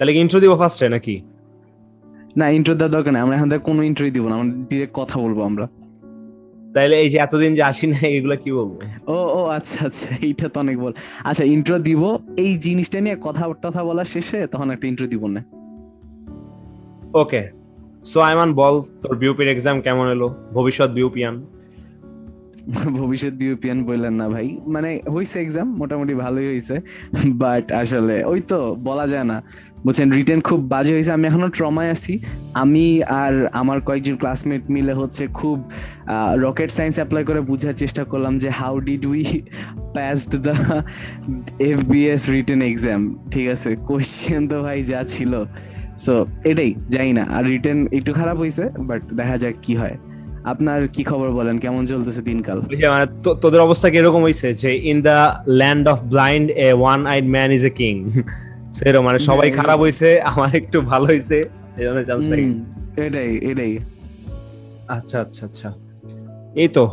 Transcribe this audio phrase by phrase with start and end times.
[0.00, 1.14] তাহলে কি ইন্ট্রো দিব ফার্স্টে নাকি?
[2.36, 5.16] না ইন্ট্রো দেওয়ার দরকার নেই। আমরা এখান থেকে কোনো ইন্ট্রো দিব না আমরা ডিরেক্ট কথা
[5.20, 5.66] বলব আমরা।
[6.74, 8.72] তাইলে এই যে এতদিন যে আসি না এগুলো কি বলব?
[9.06, 10.92] ও ও আচ্ছা আচ্ছা এইটা তো অনেক বল।
[11.24, 12.02] আচ্ছা ইন্ট্রো দিব
[12.36, 15.40] এই জিনিসটা নিয়ে কথা টথা বলা শেষে তখন একটা ইন্ট্রো দিব না।
[17.22, 17.42] ওকে
[18.04, 20.28] সো আইমান বল তোর বিউপির এক্সাম কেমন এলো?
[20.52, 21.34] ভবিষ্যৎ বিউপিয়ান
[22.68, 26.76] ভবিষ্যৎ বিউপিয়ান বললেন না ভাই। মানে হয়েছে এক্সাম মোটামুটি ভালোই হয়েছে
[27.42, 29.42] বাট আসলে ওই তো, বলা যায় না।
[29.86, 32.12] বলছেন রিটেন খুব বাজে হয়েছে আমি এখনও ট্রমায় আছি।
[32.54, 35.56] আমি আর আমার কয়েকজন ক্লাসমেট মিলে হচ্ছে খুব
[36.46, 39.24] রকেট সায়েন্স অ্যাপ্লাই করে বোঝার চেষ্টা করলাম যে how did we
[39.94, 40.54] passed the
[41.60, 43.00] F BS written exam
[43.30, 45.32] ঠিক আছে কোয়েশ্চেন তো ভাই যা ছিল।
[45.98, 46.14] সো
[46.44, 49.96] এটাই যাই না। আর রিটেন একটু খারাপ হয়েছে বাট দেখা যাক কি হয়।
[50.52, 51.56] আপনার কি খবর বলেন?
[51.64, 52.58] কেমন চলতেছে দিনকাল?
[52.94, 53.06] মানে
[53.42, 55.18] তোদের অবস্থা কীরকম হয়েছে যে in the
[55.60, 57.94] land of blind a one eyed man is a king
[58.76, 61.38] সেরকম মানে সবাই খারাপ হয়েছে আমার একটু ভালো হয়েছে
[63.06, 63.72] এটাই এটাই।
[64.96, 65.68] আচ্ছা আচ্ছা আচ্ছা।
[66.62, 66.84] এই তো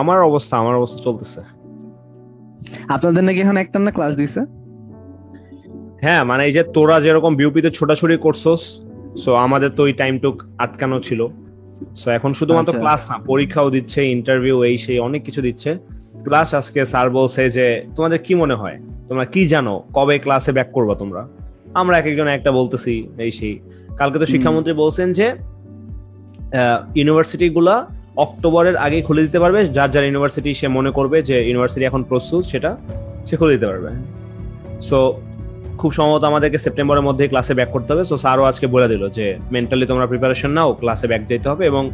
[0.00, 1.40] আমার অবস্থা আমার অবস্থা চলতেছে।
[2.94, 4.40] আপনাদের নাকি এখন একটা না ক্লাস দিছে?
[6.04, 8.62] হ্যাঁ মানে এই যে তোরা যেরকম বিউপিতে ছোটাছুটি করছস
[9.22, 11.20] সো আমাদের তো ওই টাইমটুক আটকানো ছিল।
[11.96, 15.78] সো এখন শুধুমাত্র ক্লাস আচ্ছা। না পরীক্ষাও দিচ্ছে ইন্টারভিউ এই সেই অনেক কিছু দিচ্ছে।
[16.24, 18.78] ক্লাস আজকে স্যার বলছে যে তোমাদের কি মনে হয়?
[19.08, 19.82] তোমরা কি জানো?
[19.94, 21.28] কবে ক্লাসে ব্যাক করবা তোমরা?
[21.74, 23.58] আমরা এক একজন একটা বলতেছি এই সেই।
[23.96, 25.26] কালকে তো শিক্ষামন্ত্রী বলছেন যে
[26.94, 31.84] ইউনিভার্সিটি গুলা অক্টোবরের আগে খুলে দিতে পারবে। যার যার ইউনিভার্সিটি সে মনে করবে যে ইউনিভার্সিটি
[31.84, 32.76] এখন প্রস্তুত সেটা
[33.26, 33.90] সে খুলে দিতে পারবে।
[34.82, 34.98] সো
[35.80, 39.26] খুব সম্ভবত আমাদেরকে সেপ্টেম্বরের মধ্যে ক্লাসে ব্যাক করতে হবে। সো স্যারও আজকে বলে দিল যে
[39.54, 41.84] মেন্টালি তোমরা প্রিপারেশন নাও ক্লাসে ব্যাক যেতে হবে এবং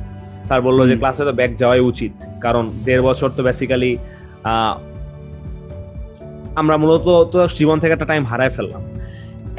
[0.49, 2.13] স্যার বলল যে ক্লাসে তো ব্যাক যাওয়াই উচিত।
[2.45, 3.93] কারণ দেড় বছর তো বেসিক্যালি
[6.61, 8.83] আমরা মূলত তো জীবন থেকে একটা টাইম হারায় ফেললাম।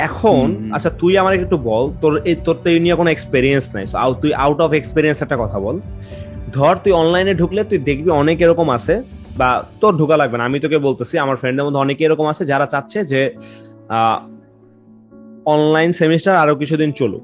[0.07, 3.85] এখন আচ্ছা তুই আমার একটু বল তোর এই তোর তো এই নিয়ে কোনো এক্সপেরিয়েন্স নাই।
[4.21, 5.75] তুই আউট অফ এক্সপেরিয়েন্স একটা কথা বল।
[6.55, 8.95] ধর তুই অনলাইনে ঢুকলে তুই দেখবি অনেক এরকম আছে
[9.39, 9.49] বা
[9.81, 12.99] তোর ঢোকা লাগবে না। আমি তোকে বলতেছি আমার ফ্রেন্ডের মধ্যে অনেকে এরকম আছে যারা চাচ্ছে
[13.11, 13.21] যে
[15.45, 17.21] অনলাইন সেমিস্টার আরও কিছুদিন চলুক।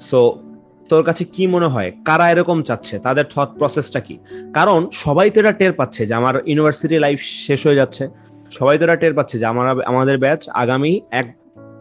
[0.00, 0.42] সো
[0.88, 1.92] তোর কাছে কি মনে হয়?
[2.04, 2.98] কারা এরকম চাচ্ছে?
[2.98, 4.18] তাদের থট প্রসেসটা কি?
[4.54, 8.08] কারণ সবাই তো এটা টের পাচ্ছে যে আমার ইউনিভার্সিটি লাইফ শেষ হয়ে যাচ্ছে।
[8.50, 11.36] সবাই তো এটা টের পাচ্ছে যে আমার আমাদের ব্যাচ আগামী এক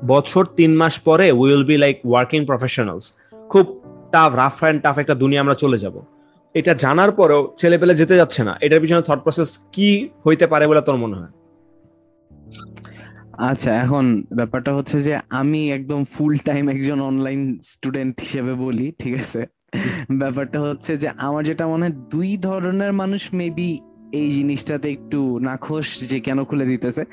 [0.07, 3.13] বছর, তিন মাস পরে will be like working professionals
[3.49, 3.81] খুব
[4.11, 6.01] টাফ রাফ অ্যান্ড টাফ একটা দুনিয়া আমরা চলে যাব।
[6.53, 10.67] এটা জানার পরেও ছেলে পেলে যেতে যাচ্ছে না। এটার পিছনে থট প্রসেস কি হইতে পারে
[10.67, 11.44] বলে তোর মনে হয়?
[13.39, 19.19] আচ্ছা এখন ব্যাপারটা হচ্ছে যে আমি একদম ফুল টাইম একজন অনলাইন স্টুডেন্ট হিসেবে বলি ঠিক
[19.19, 19.45] আছে?
[20.11, 23.79] ব্যাপারটা হচ্ছে যে আমার যেটা মনে হয় দুই ধরনের মানুষ মেবি
[24.13, 27.05] এই জিনিসটাতে একটু নাখোশ যে কেন খুলে দিতেছে।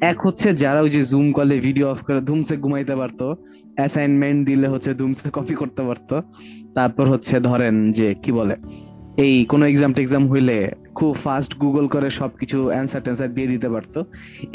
[0.00, 3.36] এক হচ্ছে যারা ওই যে জুম কলে ভিডিও অফ করে ধুমসে ঘুমাইতে পারতো
[3.76, 6.22] অ্যাসাইনমেন্ট দিলে হচ্ছে ধুমসে কপি করতে পারতো।
[6.74, 8.56] তারপর হচ্ছে ধরেন যে কি বলে
[9.16, 13.98] এই কোনো এক্সাম টেক্সাম হইলে খুব ফাস্ট গুগল করে সবকিছু অ্যান্সার ট্যান্সার দিয়ে দিতে পারতো।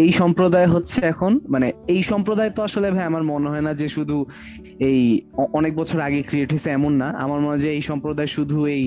[0.03, 3.87] এই সম্প্রদায় হচ্ছে এখন মানে এই সম্প্রদায় তো আসলে ভাই আমার মনে হয় না যে
[3.87, 4.17] শুধু
[4.89, 4.99] এই
[5.53, 8.83] অনেক বছর আগে ক্রিয়েট হয়েছে এমন না। আমার মনে হয় যে এই সম্প্রদায় শুধু এই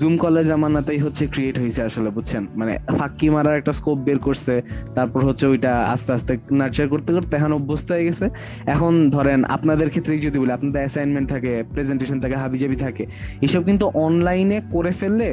[0.00, 2.42] জুম কলেজ জামানাতেই হচ্ছে ক্রিয়েট হয়েছে আসলে, বুঝছেন?
[2.56, 4.54] মানে ফাঁকি মারার একটা স্কোপ বের করছে,
[4.94, 8.26] তারপর হচ্ছে ওইটা আস্তে আস্তে নার্চার করতে করতে এখন অভ্যস্ত হয়ে গেছে।
[8.66, 13.04] এখন ধরেন আপনাদের ক্ষেত্রেই যদি বলি, আপনাদের অ্যাসাইনমেন্ট থাকে প্রেজেন্টেশন থাকে, হাবিজাবি থাকে,
[13.46, 15.28] এসব কিন্তু অনলাইনে করে ফেললে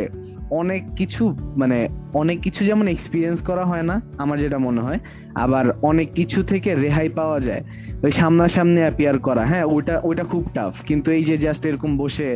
[0.52, 1.24] অনেক কিছু
[1.64, 1.80] মানে
[2.22, 5.00] অনেক কিছু যেমন এক্সপিরিয়েন্স করা হয় না, আমার যেটা মনে হয়,
[5.44, 7.62] আবার অনেক কিছু থেকে রেহাই পাওয়া যায়।
[8.06, 12.28] ওই সামনাসামনি অ্যাপিয়ার করা হ্যাঁ ওইটা ওইটা খুব টাফ কিন্তু এই যে জাস্ট এরকম বসে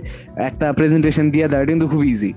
[0.49, 2.31] একটা প্রেজেন্টেশন দিয়ে দেয় কিন্তু খুব ইজি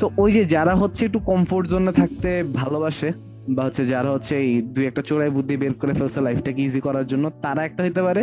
[0.00, 3.10] তো ওই যে যারা হচ্ছে একটু কমফোর্ট জোনে থাকতে ভালোবাসে,
[3.56, 7.06] বা হচ্ছে যারা হচ্ছে এই দুই একটা চোরাই বুদ্ধি বের করে ফেলছে লাইফটাকে ইজি করার
[7.10, 8.22] জন্য, তারা একটা হইতে পারে।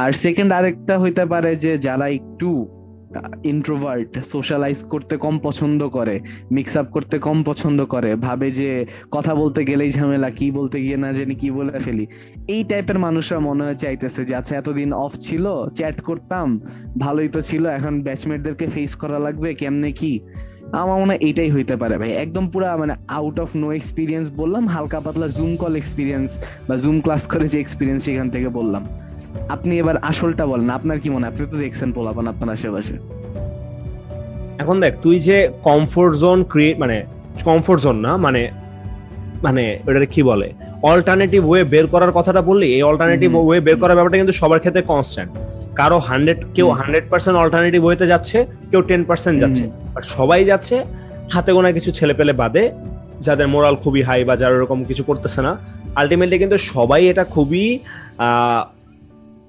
[0.00, 2.50] আর সেকেন্ড আরেকটা হইতে পারে যে যারা একটু
[3.52, 6.16] ইন্ট্রোভার্ট সোশ্যালাইজ করতে কম পছন্দ করে
[6.56, 8.70] মিক্স আপ করতে কম পছন্দ করে, ভাবে যে
[9.16, 12.04] কথা বলতে গেলেই ঝামেলা, কি বলতে গিয়ে না জানি কি বলে ফেলি।
[12.54, 15.44] এই টাইপের মানুষরা মনে হয় চাইতেছে যে আচ্ছা এতদিন অফ ছিল
[15.78, 16.46] চ্যাট করতাম,
[17.04, 20.12] ভালোই তো ছিল, এখন ব্যাচমেটদেরকে ফেস করা লাগবে, কেমনে কি?
[20.82, 24.64] আমার মনে হয় এইটাই হইতে পারে ভাই। একদম পুরা মানে আউট অফ নো এক্সপিরিয়েন্স বললাম,
[24.74, 26.28] হালকা পাতলা জুম কল এক্সপিরিয়েন্স
[26.68, 28.82] বা জুম ক্লাস করে যে এক্সপিরিয়েন্স সেখান থেকে বললাম।
[29.54, 32.96] আপনি এবার আসলটা বলেন আপনার কি মনে আপনি তো দেখছেন পোলাপান আপনার আশেপাশে।
[34.62, 35.36] এখন দেখ তুই যে
[35.68, 36.96] কমফোর্ট জোন ক্রিয়েট মানে
[37.48, 38.42] কমফোর্ট জোন না মানে
[39.46, 40.48] মানে ওটা কি বলে?
[40.92, 44.82] অল্টারনেটিভ ওয়ে বের করার কথাটা বললি এই অল্টারনেটিভ ওয়ে বের করার ব্যাপারটা কিন্তু সবার ক্ষেত্রে
[44.92, 45.30] কনস্ট্যান্ট
[45.78, 48.38] কারও হান্ড্রেড কেউ হান্ড্রেড পার্সেন্ট অল্টারনেটিভ ওয়েতে যাচ্ছে
[48.70, 50.76] কেউ টেন পার্সেন্ট যাচ্ছে। বাট সবাই যাচ্ছে
[51.32, 52.64] হাতে গোনা কিছু ছেলে পেলে বাদে
[53.26, 55.52] যাদের মোরাল খুবই হাই বা যারা এরকম কিছু করতেছে না।
[56.00, 57.64] আলটিমেটলি কিন্তু সবাই এটা খুবই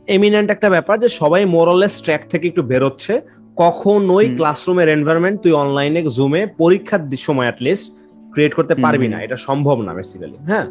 [0.07, 3.21] এমিনেন্ট একটা ব্যাপার যে সবাই মোরালেস ট্র্যাক থেকে একটু বেরোচ্ছে।
[3.55, 7.91] কখনোই হুম। ক্লাসরুমের এনভায়রনমেন্ট তুই অনলাইনে জুমে পরীক্ষার সময় অ্যাটলিস্ট
[8.31, 10.65] ক্রিয়েট করতে পারবি না। এটা সম্ভব না বেসিক্যালি হ্যাঁ?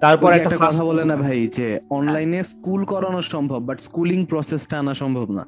[0.00, 4.78] তারপর একটা একটা কথা বলে না ভাই যে অনলাইনে স্কুল করানো সম্ভব বাট স্কুলিং প্রসেসটা
[4.78, 5.46] আনা সম্ভব না।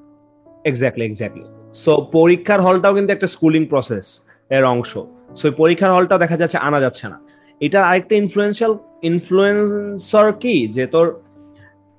[0.64, 1.44] এক্স্যাক্টলি এক্স্যাক্টলি
[1.74, 4.98] সো পরীক্ষার হলটাও কিন্তু একটা স্কুলিং প্রসেস এর অংশ।
[5.36, 7.20] সো পরীক্ষার হলটা দেখা যাচ্ছে আনা যাচ্ছে না।
[7.60, 10.68] এটা আরেকটা ইনফ্লুয়েন্সিয়াল ইনফ্লুয়েন্সার কি?
[10.68, 11.20] যে তোর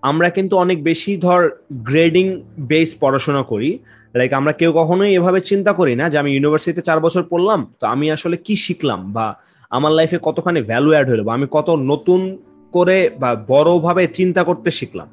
[0.03, 3.79] আমরা কিন্তু অনেক বেশি ধর গ্রেডিং বেস পড়াশোনা করি।
[4.15, 7.87] লাইক আমরা কেউ কখনোই এভাবে চিন্তা করি না যে আমি ইউনিভার্সিটিতে চার বছর পড়লাম, তো
[7.87, 9.35] আমি আসলে কি শিখলাম বা
[9.69, 12.37] আমার লাইফে কতখানি ভ্যালু অ্যাড হলো বা আমি কত নতুন
[12.71, 15.07] করে বা বড়ভাবে চিন্তা করতে শিখলাম।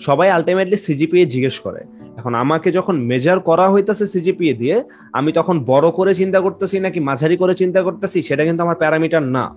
[0.00, 1.80] সবাই আলটিমেটলি সিজিপিএ জিজ্ঞেস করে।
[2.16, 7.00] এখন আমাকে যখন মেজার করা হইতেছে সিজিপিএ দিয়ে, আমি তখন বড় করে চিন্তা করতেছি নাকি
[7.00, 9.54] মাঝারি করে চিন্তা করতেছি, সেটা কিন্তু আমার প্যারামিটার না।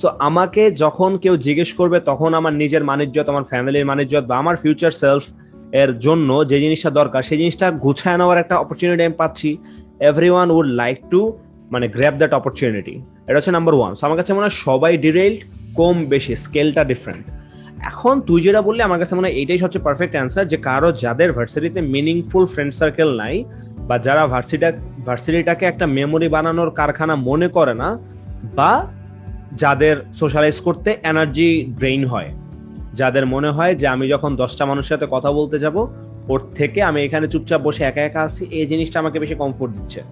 [0.00, 4.56] সো আমাকে যখন কেউ জিজ্ঞেস করবে, তখন আমার নিজের মানিজ্যত আমার ফ্যামিলির মানিজ্যত বা আমার
[4.62, 5.24] ফিউচার সেলফ
[5.82, 9.50] এর জন্য যে জিনিসটা দরকার, সেই জিনিসটা গুছায় নেওয়ার একটা অপরচুনিটি আমি পাচ্ছি।
[10.08, 11.20] Every one would like to
[11.72, 12.94] মানে গ্র্যাপ দ্যাট অপরচুনিটি
[13.28, 15.40] এটা হচ্ছে নাম্বার ওয়ান সো আমার কাছে মনে হয় সবাই ডিরেইলড
[15.80, 17.24] কম বেশি স্কেলটা ডিফারেন্ট
[17.90, 21.30] এখন তুই যেটা বললি, আমার কাছে মনে হয় এইটাই সবচেয়ে পারফেক্ট অ্যান্সার যে কারও যাদের
[21.36, 23.36] ভার্সিটিতে মিনিংফুল ফ্রেন্ড সার্কেল নাই
[23.88, 24.68] বা যারা ভার্সিটা
[25.06, 27.88] ভার্সিটিটাকে একটা মেমোরি বানানোর কারখানা মনে করে না
[28.58, 28.72] বা
[29.56, 32.28] যাদের সোশ্যালাইজ করতে এনার্জি ড্রেইন হয়।
[32.94, 35.86] যাদের মনে হয় যে আমি যখন দশটা মানুষের সাথে কথা বলতে যাব,
[36.28, 40.02] ওর থেকে আমি এখানে চুপচাপ বসে একা একা আছি, এই জিনিসটা আমাকে বেশি কমফোর্ট দিচ্ছে।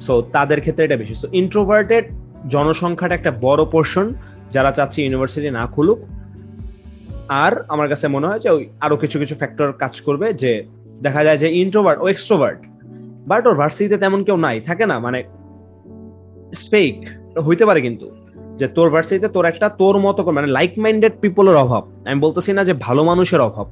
[0.00, 2.04] সো তাদের ক্ষেত্রে এটা বেশি। সো ইন্ট্রোভার্টেড
[2.48, 4.14] জনসংখ্যাটা একটা বড় পোর্শন
[4.50, 5.98] যারা চাচ্ছে ইউনিভার্সিটি না খুলুক।
[7.28, 10.64] আর আমার কাছে মনে হয় যে ওই আরও কিছু কিছু ফ্যাক্টর কাজ করবে যে
[11.02, 12.58] দেখা যায় যে ইন্ট্রোভার্ট ও এক্সট্রোভার্ট
[13.26, 14.98] বাট ওর ভার্সিটিতে তেমন কেউ নাই, থাকে না?
[14.98, 15.22] মানে
[16.70, 17.06] ফেক
[17.38, 18.10] হইতে পারে কিন্তু।
[18.58, 22.50] যে তোর ভার্সিটিতে তোর একটা তোর মতো করে মানে লাইক মাইন্ডেড পিপলের অভাব। আমি বলতেছি
[22.56, 23.66] না যে ভালো মানুষের অভাব।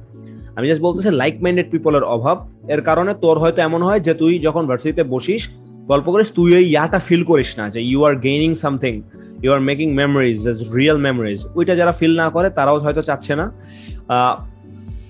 [0.57, 2.37] আমি জাস্ট বলতেছি লাইক মাইন্ডেড পিপলের অভাব।
[2.73, 5.41] এর কারণে তোর হয়তো এমন হয় যে তুই যখন ভার্সিটিতে বসিস,
[5.91, 8.93] গল্প করিস, তুই এই ইয়াটা ফিল করিস না যে you are gaining something
[9.43, 10.39] you are making memories
[10.77, 13.45] real memories ওইটা যারা ফিল না করে, তারাও হয়তো চাচ্ছে না।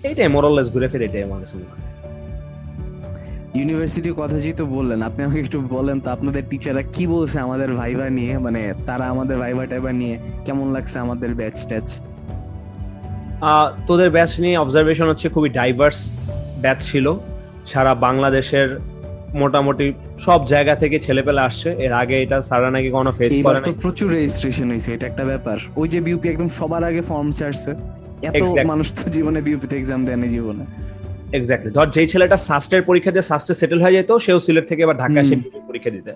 [0.08, 1.83] এইটাই মোরাললেস ঘুরে ফিরে এটাই আমার কাছে মনে হয়।
[3.60, 8.08] ইউনিভার্সিটির কথা যেহেতু বললেন আপনি আমাকে একটু বলেন তো আপনাদের টিচাররা কি বলছে আমাদের ভাইবা
[8.18, 8.34] নিয়ে?
[8.46, 10.16] মানে তারা আমাদের ভাইবা টাইবা নিয়ে
[10.46, 11.88] কেমন লাগছে আমাদের ব্যাচ ট্যাচ
[13.88, 16.00] তোদের ব্যাচ নিয়ে অবজারভেশন হচ্ছে খুবই ডাইভার্স
[16.64, 17.06] ব্যাচ ছিল।
[17.72, 18.68] সারা বাংলাদেশের
[19.42, 19.86] মোটামুটি
[20.26, 24.08] সব জায়গা থেকে ছেলেপেলে আসছে। এর আগে এটা সারা নাকি কোনো ফেস করে নাই। প্রচুর
[24.18, 27.72] রেজিস্ট্রেশন হয়েছে এটা একটা ব্যাপার। ওই যে বিউপি একদম সবার আগে ফর্ম ছাড়ছে।
[28.30, 28.42] এত
[28.72, 30.66] মানুষ তো জীবনে বিউপিতে এক্সাম দেয়নি জীবনে।
[31.38, 34.98] এক্স্যাক্টলি ধর যেই ছেলেটা সাস্টের পরীক্ষা দিয়ে সাস্টে সেটেল হয়ে যেত সেও সিলেট থেকে এবার
[34.98, 35.36] ঢাকা এসে
[35.70, 36.12] পরীক্ষা দিতে।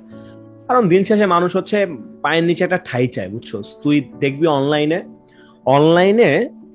[0.68, 1.78] কারণ দিন শেষে মানুষ হচ্ছে
[2.22, 3.68] পায়ের নিচে একটা ঠাই চায় বুঝছোস?
[3.84, 5.00] তুই দেখবি অনলাইনে
[5.76, 6.30] অনলাইনে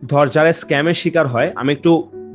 [0.09, 1.91] ধর যারা স্ক্যামের শিকার হয় আমি একটু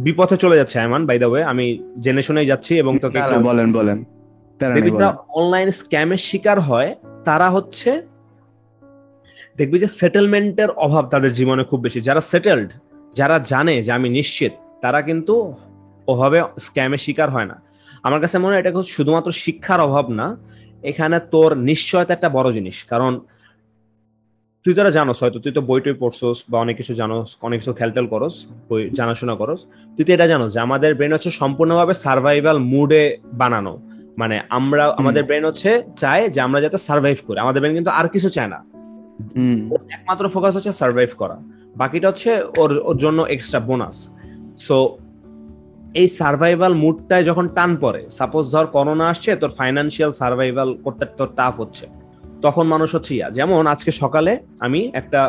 [0.06, 1.66] বিপথে চলে যাচ্ছে আয়মান বাই দ্য ওয়ে আমি
[2.00, 3.18] জেনে শুনেই যাচ্ছি এবং তোকে
[3.50, 3.98] বলেন বলেন।
[4.60, 5.10] দেখবি যারা।
[5.40, 6.90] অনলাইন স্ক্যামের শিকার হয়
[7.26, 7.92] তারা হচ্ছে
[9.58, 12.70] দেখবি যে সেটেলমেন্টের অভাব তাদের জীবনে খুব বেশি। যারা সেটেলড
[13.16, 15.36] যারা জানে যে আমি নিশ্চিত তারা কিন্তু
[16.08, 17.62] ওভাবে স্ক্যামের শিকার হয় না।
[18.04, 20.38] আমার কাছে মনে হয় এটা শুধু- শুধুমাত্র শিক্ষার অভাব না
[20.84, 23.20] এখানে তোর নিশ্চয়তা একটা বড় জিনিস। কারণ
[24.64, 27.60] তুই তো এটা জানোস হয়তো তুই তো বই টই পড়ছোস বা অনেক কিছু জানোস অনেক
[27.60, 29.64] কিছু খেলটেল করস বই জানাশোনা করস।
[29.96, 33.80] তুই তো এটা জানোস যে আমাদের ব্রেন হচ্ছে সম্পূর্ণভাবে সার্ভাইভাল মুডে বানানো।
[34.18, 38.08] মানে আমরা আমাদের ব্রেন হচ্ছে চায় যে আমরা যাতে সার্ভাইভ করি। আমাদের ব্রেন কিন্তু আর
[38.08, 38.66] কিছু চায় না।
[39.90, 41.38] একমাত্র ফোকাস হচ্ছে সার্ভাইভ করা।
[41.78, 44.10] বাকিটা হচ্ছে ওর ওর জন্য এক্সট্রা বোনাস
[44.58, 44.98] সো
[46.02, 51.30] এই সার্ভাইভাল মুডটায় যখন টান পড়ে সাপোজ ধর করোনা আসছে, তোর ফাইন্যান্সিয়াল সার্ভাইভাল করতে তোর
[51.36, 51.86] টাফ হচ্ছে।
[52.42, 55.22] তখন মানুষ হচ্ছে ইয়া। যেমন আজকে সকালে আমি একটা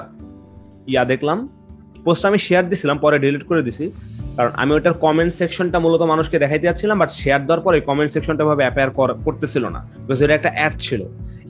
[0.87, 1.39] ইয়া দেখলাম
[2.05, 3.85] পোস্ট আমি শেয়ার দিছিলাম, পরে ডিলিট করে দিছি।
[4.37, 8.45] কারণ আমি ওটার কমেন্ট সেকশনটা মূলত মানুষকে দেখাইতে যাচ্ছিলাম বাট শেয়ার দেওয়ার পরে কমেন্ট সেকশনটা
[8.45, 8.91] ভাবে অ্যাপেয়ার
[9.25, 11.01] করতেছিল না। বিকজ এটা একটা অ্যাড ছিল।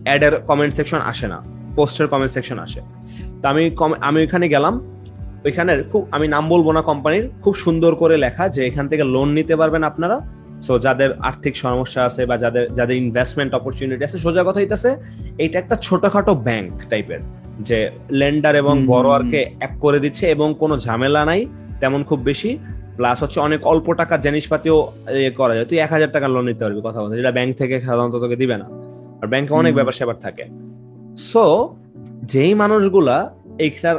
[0.04, 1.38] অ্যাডের কমেন্ট সেকশন আসে না।
[1.76, 2.80] পোস্টের কমেন্ট সেকশন আসে।
[3.42, 3.62] তো আমি
[4.00, 4.74] আমি ওইখানে গেলাম
[5.44, 9.28] ওইখানে খুব আমি নাম বলব না কোম্পানির খুব সুন্দর করে লেখা যে এখান থেকে লোন
[9.28, 14.42] নিতে পারবেন আপনারা। সো যাদের আর্থিক সমস্যা আছে বা যাদের যাদের ইনভেস্টমেন্ট অপরচুনিটি আছে সোজা
[14.42, 14.96] কথা হইতেছে
[15.38, 17.18] এইটা একটা ছোটখাটো ব্যাংক টাইপের
[17.60, 21.46] যে লেন্ডার এবং বড়োয়ারকে এক করে দিচ্ছে এবং কোনো ঝামেলা নাই
[21.80, 22.58] তেমন খুব বেশি।
[22.96, 24.92] প্লাস হচ্ছে অনেক অল্প টাকার জিনিসপাতিও
[25.36, 28.14] করা যায়। তুই এক হাজার টাকার লোন নিতে পারবি কথা বলতে। যেটা ব্যাংক থেকে সাধারণত
[28.14, 28.64] তোকে দিবে না।
[29.22, 30.44] আর ব্যাংকে অনেক ব্যাপার স্যাপার থাকে।
[31.18, 31.74] সো
[32.22, 33.30] যেই মানুষগুলা
[33.64, 33.96] এইটার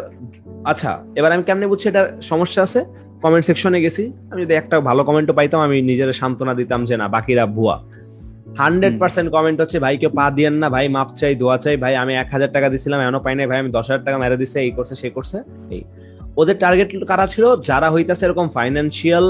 [0.72, 2.82] আচ্ছা এবার আমি কেমনে বুঝছি এটা সমস্যা আছে?
[3.22, 7.08] কমেন্ট সেকশনে গেছি। আমি যদি একটা ভালো কমেন্টও পাইতাম আমি নিজের সান্ত্বনা দিতাম যে না
[7.08, 7.78] বাকিরা ভুয়া।
[8.58, 11.94] হান্ড্রেড পার্সেন্ট কমেন্ট হচ্ছে ভাই কেউ পা দিয়েন না ভাই মাপ চাই দোয়া চাই ভাই
[11.96, 14.58] আমি এক হাজার টাকা দিছিলাম এমনও পাই নাই ভাই আমি দশ হাজার টাকা মেরে দিছে
[14.66, 15.38] এই করছে সে করছে।
[15.70, 15.82] এই।
[16.38, 17.46] ওদের টার্গেট কারা ছিল?
[17.70, 19.26] যারা হইতাছে এরকম ফাইন্যান্সিয়াল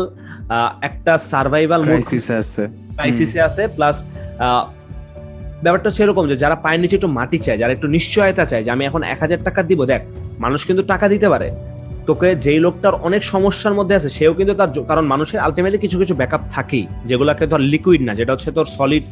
[0.82, 2.64] একটা সার্ভাইভাল ক্রাইসিসে আছে।
[2.96, 3.96] ক্রাইসিসে আছে প্লাস
[5.64, 8.70] ব্যাপারটা হচ্ছে এরকম যে যারা পায়ের নিচে একটু মাটি চায় যারা একটু নিশ্চয়তা চায় যে
[8.76, 10.02] আমি এখন এক হাজার টাকা দিব দেখ
[10.44, 11.50] মানুষ কিন্তু টাকা দিতে পারে।
[12.10, 16.14] তোকে যেই লোকটার অনেক সমস্যার মধ্যে আছে সেও কিন্তু তার কারণ মানুষের আলটিমেটলি কিছু কিছু
[16.16, 19.04] ব্যাকআপ থাকেই যেগুলোকে ধর লিকুইড না যেটা হচ্ছে তোর সলিড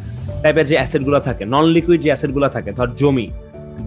[0.44, 3.28] টাইপের যে অ্যাসেটগুলো থাকে নন লিকুইড যে অ্যাসেটগুলো থাকে ধর জমি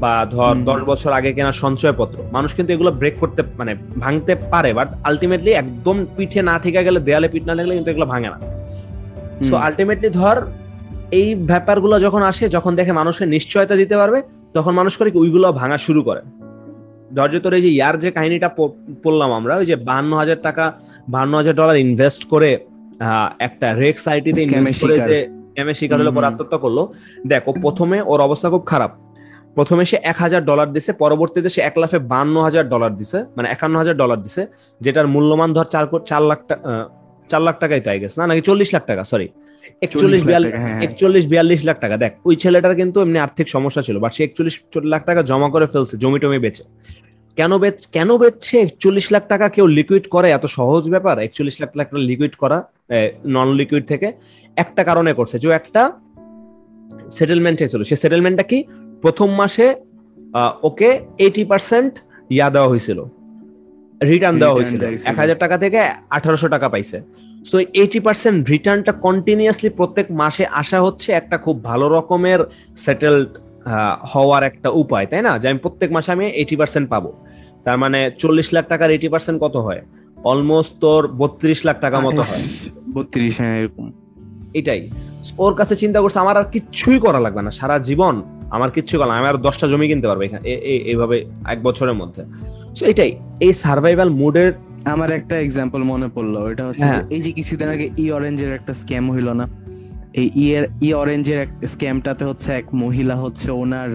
[0.02, 4.70] বা ধর দশ বছর আগে কেনা সঞ্চয়পত্র মানুষ কিন্তু এগুলো ব্রেক করতে মানে ভাঙতে পারে
[4.72, 8.38] বাট আলটিমেটলি একদম পিঠে না ঠিকা গেলে দেয়ালে পিঠ না লাগলে কিন্তু এগুলো ভাঙে না।
[9.50, 10.36] সো আলটিমেটলি ধর
[11.18, 14.18] এই ব্যাপারগুলো যখন আসে যখন দেখে মানুষের নিশ্চয়তা দিতে পারবে
[14.54, 16.22] তখন মানুষ করে ওইগুলো ভাঙা শুরু করে।
[17.16, 18.48] ধৈর্য তোর এই যে ইয়ার যে কাহিনীটা
[19.02, 20.64] পড়লাম আমরা ওই যে বান্ন হাজার টাকা
[21.08, 22.50] বান্ন হাজার ডলার ইনভেস্ট করে
[23.38, 25.18] একটা রেক্স আইটিতে ইনভেস্ট করে যে
[25.60, 26.78] এমএ শিকার হলে পর আত্মহত্যা করল।
[27.26, 28.90] দেখো প্রথমে ওর অবস্থা খুব খারাপ।
[29.56, 33.48] প্রথমে সে এক হাজার ডলার দিছে পরবর্তীতে সে এক লাফে বান্ন হাজার ডলার দিছে মানে
[33.54, 34.42] একান্ন হাজার ডলার দিছে
[34.80, 36.88] যেটার মূল্যমান ধর চার চার লাখ টাকা
[37.30, 38.24] চার লাখ টাকাই তাই গেছে না?
[38.26, 39.28] নাকি চল্লিশ লাখ টাকা সরি
[39.84, 44.12] একচল্লিশ হ্যাঁ। একচল্লিশ বিয়াল্লিশ লাখ টাকা। দেখ ওই ছেলেটার কিন্তু এমনি আর্থিক সমস্যা ছিল বাট
[44.16, 44.54] সে একচল্লিশ
[44.92, 46.64] লাখ টাকা জমা করে ফেলছে জমি টমি বেচে।
[47.36, 48.56] কেন বেচ কেন বেচছে?
[48.60, 51.14] একচল্লিশ লাখ টাকা কেউ লিকুইড করে এত সহজ ব্যাপার?
[51.26, 52.58] একচল্লিশ লাখ টাকা লিকুইড করা
[53.34, 54.08] নন লিকুইড থেকে
[54.56, 55.82] একটা কারণে করছে। যে একটা
[57.10, 58.58] সেটেলমেন্ট ছিল। সে সেটেলমেন্টটা কি?
[59.02, 59.66] প্রথম মাসে
[60.62, 61.92] ওকে এইটি পার্সেন্ট
[62.30, 62.98] ইয়া দেওয়া হয়েছিল।
[64.02, 65.78] রিটার্ন দেওয়া হয়েছিল। এক হাজার টাকা থেকে
[66.16, 66.98] আঠারোশো টাকা পাইছে।
[67.46, 72.38] সো এইটি পার্সেন্ট রিটার্নটা কন্টিনিউয়াসলি প্রত্যেক মাসে আসা হচ্ছে একটা খুব ভালো রকমের
[72.76, 73.28] সেটেলড
[74.14, 75.38] হওয়ার একটা উপায় তাই না?
[75.38, 77.12] যে আমি প্রত্যেক মাসে আমি এইটি পার্সেন্ট পাবো।
[77.64, 79.80] তার মানে চল্লিশ লাখ টাকার এইটি পার্সেন্ট কত হয়?
[80.24, 83.92] অলমোস্ট তোর বত্রিশ লাখ টাকা মতো হয়। বত্রিশ হ্যাঁ এরকম।
[84.54, 84.90] এটাই।
[85.38, 89.12] ওর কাছে চিন্তা করছে আমার আর কিচ্ছুই করা লাগবে না। সারা জীবন আমার কিচ্ছু করা
[89.12, 90.48] আমি আর দশটা জমি কিনতে পারব এখানে
[90.90, 92.22] এইভাবে এক বছরের মধ্যে।
[92.74, 94.52] সো এটাই। এই সার্ভাইভাল মুডের
[94.84, 98.72] আমার একটা এক্সাম্পল মনে পড়ল এটা হচ্ছে হ্যাঁ। এই যে কিছুদিন আগে ই অরেঞ্জের একটা
[98.72, 99.44] স্ক্যাম হইল না
[100.12, 100.28] এই
[100.82, 103.90] ই অরেঞ্জের স্ক্যামটাতে হচ্ছে এক মহিলা হচ্ছে ওনার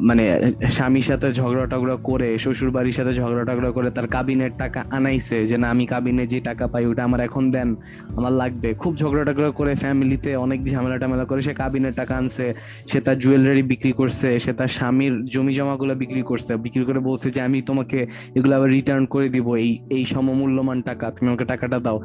[0.00, 0.24] মানে
[0.68, 5.46] স্বামীর সাথে ঝগড়া টগড়া করে শ্বশুর বাড়ির সাথে ঝগড়া টগড়া করে তার কাবিনের টাকা আনাইছে
[5.46, 7.76] যে, না, আমি কাবিনে যে টাকা পাই, ওটা আমার এখন দেন,
[8.16, 12.54] আমার লাগবে। খুব ঝগড়া টগড়া করে ফ্যামিলিতে অনেক ঝামেলা টামেলা করে, সে কাবিনের টাকা আনছে,
[12.86, 17.30] সে তার জুয়েলারি বিক্রি করছে, সে তার স্বামীর জমি জমাগুলো বিক্রি করছে, বিক্রি করে বলছে
[17.30, 21.78] যে, আমি তোমাকে এগুলো আবার রিটার্ন করে দিব, এই এই সমমূল্যমান টাকা, তুমি আমাকে টাকাটা
[21.78, 22.00] দাও।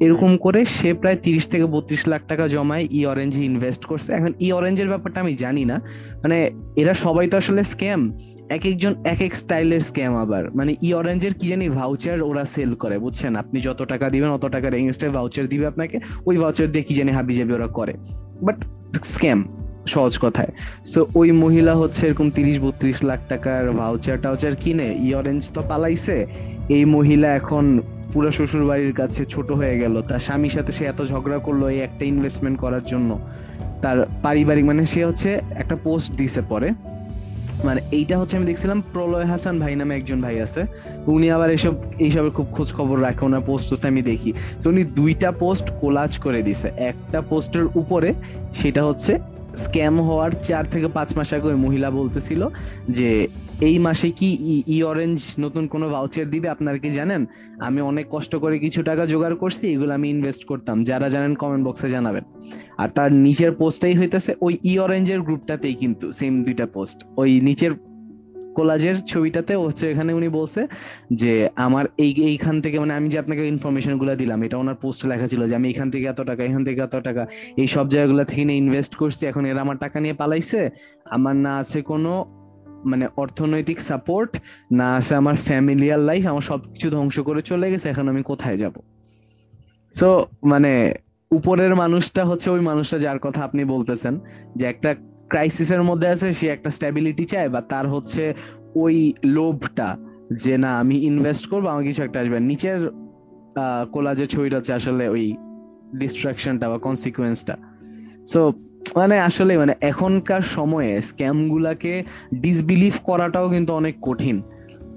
[0.00, 4.32] এরকম করে সে প্রায় তিরিশ থেকে বত্রিশ লাখ টাকা জমায় ই অরেঞ্জে ইনভেস্ট করছে। এখন
[4.40, 5.80] ই অরেঞ্জের ব্যাপারটা আমি জানি না।
[6.22, 10.92] মানে এরা সবাই তো আসলে স্ক্যাম এক একজন, এক এক স্টাইলের স্ক্যাম আবার। মানে ই
[10.92, 13.36] অরেঞ্জের কি জানি ভাউচার ওরা সেল করে, বুঝছেন?
[13.36, 17.12] আপনি যত টাকা দিবেন, অত টাকার এগেনস্টে ভাউচার দিবে আপনাকে। ওই ভাউচার দিয়ে কি জানি
[17.12, 17.92] হাবি যাবি ওরা করে।
[18.42, 18.64] বাট
[19.04, 19.44] স্ক্যাম
[19.86, 20.48] সহজ কথায়।
[20.86, 25.62] সো ওই মহিলা হচ্ছে এরকম তিরিশ, বত্রিশ লাখ টাকার ভাউচার টাউচার কিনে, ই অরেঞ্জ তো
[25.68, 26.26] পালাইছে।
[26.68, 27.80] এই মহিলা এখন
[28.12, 31.78] পুরো শ্বশুর বাড়ির কাছে ছোট হয়ে গেল। তার স্বামীর সাথে সে এত ঝগড়া করল এই
[31.78, 33.18] একটা ইনভেস্টমেন্ট করার জন্য।
[33.82, 36.70] তার পারিবারিক মানে সে হচ্ছে একটা পোস্ট দিছে পরে।
[37.66, 40.60] মানে এইটা হচ্ছে আমি দেখছিলাম প্রলয় হাসান ভাই নামে একজন ভাই আছে।
[41.06, 44.82] উনি আবার এসব এইসবের খুব খোঁজ খবর রাখে, ওনার পোস্ট টোস্ট আমি দেখি। তো উনি
[44.98, 48.10] দুইটা পোস্ট কোলাজ করে দিছে। একটা পোস্টের উপরে
[48.60, 49.12] সেটা হচ্ছে
[49.64, 52.42] স্ক্যাম হওয়ার চার থেকে পাঁচ মাস আগে ওই মহিলা বলতেছিল
[52.88, 53.28] যে
[53.66, 54.28] এই মাসে কি
[54.74, 57.26] ই অরেঞ্জ নতুন কোনো ভাউচার দিবে আপনারা কি জানেন?
[57.60, 61.64] আমি অনেক কষ্ট করে কিছু টাকা জোগাড় করছি, এগুলো আমি ইনভেস্ট করতাম। যারা জানেন কমেন্ট
[61.66, 62.24] বক্সে জানাবেন।
[62.78, 67.72] আর তার নিচের পোস্টটাই হইতেছে, ওই ই অরেঞ্জের গ্রুপটাতেই কিন্তু সেম দুইটা পোস্ট ওই নিচের
[68.56, 70.60] কোলাজের ছবিটাতে হচ্ছে এখানে উনি বলছে
[71.12, 75.26] যে, আমার এই, এইখান থেকে মানে আমি যে আপনাকে ইনফরমেশনগুলো দিলাম, এটা ওনার পোস্টে লেখা
[75.28, 78.44] ছিল যে, আমি এখান থেকে এত টাকা, এখান থেকে এত টাকা, এই সব জায়গাগুলো থেকে
[78.44, 80.70] নিয়ে ইনভেস্ট করছি, এখন এরা আমার টাকা নিয়ে পালাইছে।
[81.16, 82.12] আমার না আছে কোনো
[82.84, 84.36] মানে অর্থনৈতিক সাপোর্ট
[84.72, 88.74] না আছে আমার ফ্যামিলিয়ার লাইফ আমার সবকিছু ধ্বংস করে চলে গেছে, এখন আমি কোথায় যাব?
[89.92, 90.94] সো মানে
[91.30, 94.14] উপরের মানুষটা হচ্ছে ওই মানুষটা যার কথা আপনি বলতেছেন,
[94.56, 94.94] যে একটা
[95.28, 98.34] ক্রাইসিসের মধ্যে আছে, সে একটা স্ট্যাবিলিটি চায় বা তার হচ্ছে
[98.74, 99.96] ওই লোভটা,
[100.32, 102.80] যে না, আমি ইনভেস্ট করব, আমার কিছু একটা আসবে। নিচের
[103.92, 105.36] কোলাজের ছবিটা হচ্ছে আসলে ওই
[105.98, 107.54] ডিস্ট্রাকশনটা বা কনসিকুয়েন্সটা
[108.26, 108.52] সো
[108.96, 112.02] মানে আসলে মানে এখনকার সময়ে স্ক্যাম গুলাকে
[112.34, 114.42] ডিসবিলিভ করাটাও কিন্তু অনেক কঠিন।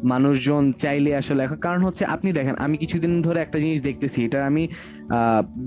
[0.03, 4.45] মানুষজন চাইলে আসলে এখন কারণ হচ্ছে আপনি দেখেন, আমি কিছুদিন ধরে একটা জিনিস দেখতেছি, এটা
[4.45, 4.67] আমি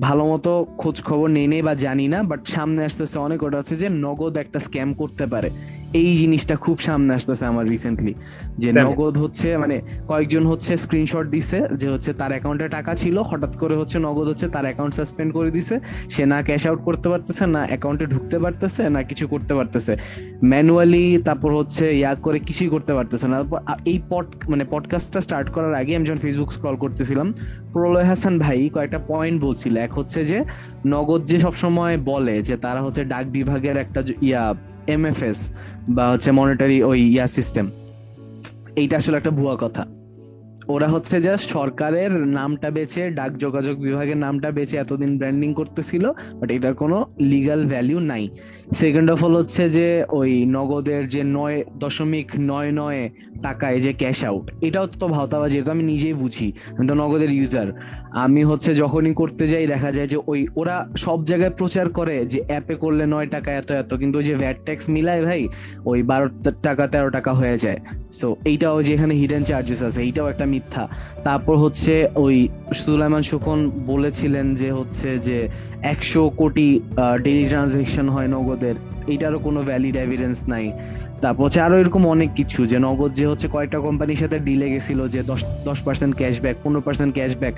[0.00, 3.76] ভালো মতো খোঁজ খবর নেই নেই বা জানি না বাট সামনে আসতেছে অনেক ওটা হচ্ছে
[3.76, 5.50] যে নগদ একটা স্ক্যাম করতে পারে।
[5.92, 8.14] এই জিনিসটা খুব সামনে আসতেছে আমার রিসেন্টলি
[8.58, 13.56] যে নগদ হচ্ছে মানে কয়েকজন হচ্ছে স্ক্রিনশট দিছে যে হচ্ছে তার অ্যাকাউন্টে টাকা ছিল হঠাৎ
[13.56, 17.46] করে হচ্ছে নগদ হচ্ছে তার অ্যাকাউন্ট সাসপেন্ড করে দিছে সে না ক্যাশ আউট করতে পারতেছে
[17.46, 19.96] না অ্যাকাউন্টে ঢুকতে পারতেছে না কিছু করতে পারতেছে।
[20.44, 25.48] ম্যানুয়ালি তারপর হচ্ছে ইয়া করে কিছুই করতে পারতেছে না। তারপর এই পড মানে পডকাস্টটা স্টার্ট
[25.50, 27.34] করার আগে আমি যখন ফেসবুক স্ক্রল করতেছিলাম
[27.72, 30.44] প্রলয় হাসান ভাই কয়েকটা পয়েন্ট বলছিল এক হচ্ছে যে
[30.86, 34.54] নগদ যে সবসময় বলে যে তারা হচ্ছে ডাক বিভাগের একটা ইয়া
[34.86, 35.52] এমএফএস
[35.88, 37.70] বা হচ্ছে মনিটারি ওই ইয়া সিস্টেম
[38.76, 39.86] এইটা আসলে একটা ভুয়া কথা।
[40.72, 46.04] ওরা হচ্ছে জাস্ট সরকারের নামটা বেছে, ডাক যোগাযোগ বিভাগের নামটা বেছে এতদিন ব্র্যান্ডিং করতেছিল
[46.40, 46.96] বাট এটার কোনো
[47.32, 48.24] লিগাল ভ্যালিউ নাই।
[48.80, 49.86] সেকেন্ড অফ অল হচ্ছে যে,
[50.18, 53.00] ওই নগদের যে নয় দশমিক নয় নয়
[53.42, 57.68] টাকায় যে ক্যাশ আউট এটাও তো ভাওতাবাজি, এটা আমি নিজেই বুঝি, আমি তো নগদের ইউজার
[58.24, 62.40] আমি হচ্ছে যখনই করতে যাই, দেখা যায় যে ওই, ওরা সব জায়গায় প্রচার করে যে
[62.48, 65.42] অ্যাপে করলে নয় টাকা এত এত, কিন্তু ওই যে ভ্যাট ট্যাক্স মিলায় ভাই,
[65.90, 66.26] ওই বারো
[66.62, 67.78] টাকা তেরো টাকা হয়ে যায়।
[68.18, 70.84] সো এইটাও যে এখানে হিডেন চার্জেস আছে, এইটাও একটা মিথ্যা।
[71.26, 71.92] তারপর হচ্ছে
[72.24, 72.36] ওই
[72.80, 73.58] সুলাইমান সুখন
[73.92, 75.38] বলেছিলেন যে হচ্ছে যে
[75.92, 76.68] একশো কোটি
[77.26, 78.76] ডেলি ট্রানজেকশন হয় নগদের।
[79.14, 80.66] এটারও কোনো ভ্যালিড এভিডেন্স নাই।
[81.24, 85.00] তারপর হচ্ছে আরও এরকম অনেক কিছু, যে নগদ যে হচ্ছে কয়েকটা কোম্পানির সাথে ডিলে গেছিল,
[85.14, 87.54] যে দশ দশ পার্সেন্ট ক্যাশব্যাক পনেরো পার্সেন্ট ক্যাশব্যাক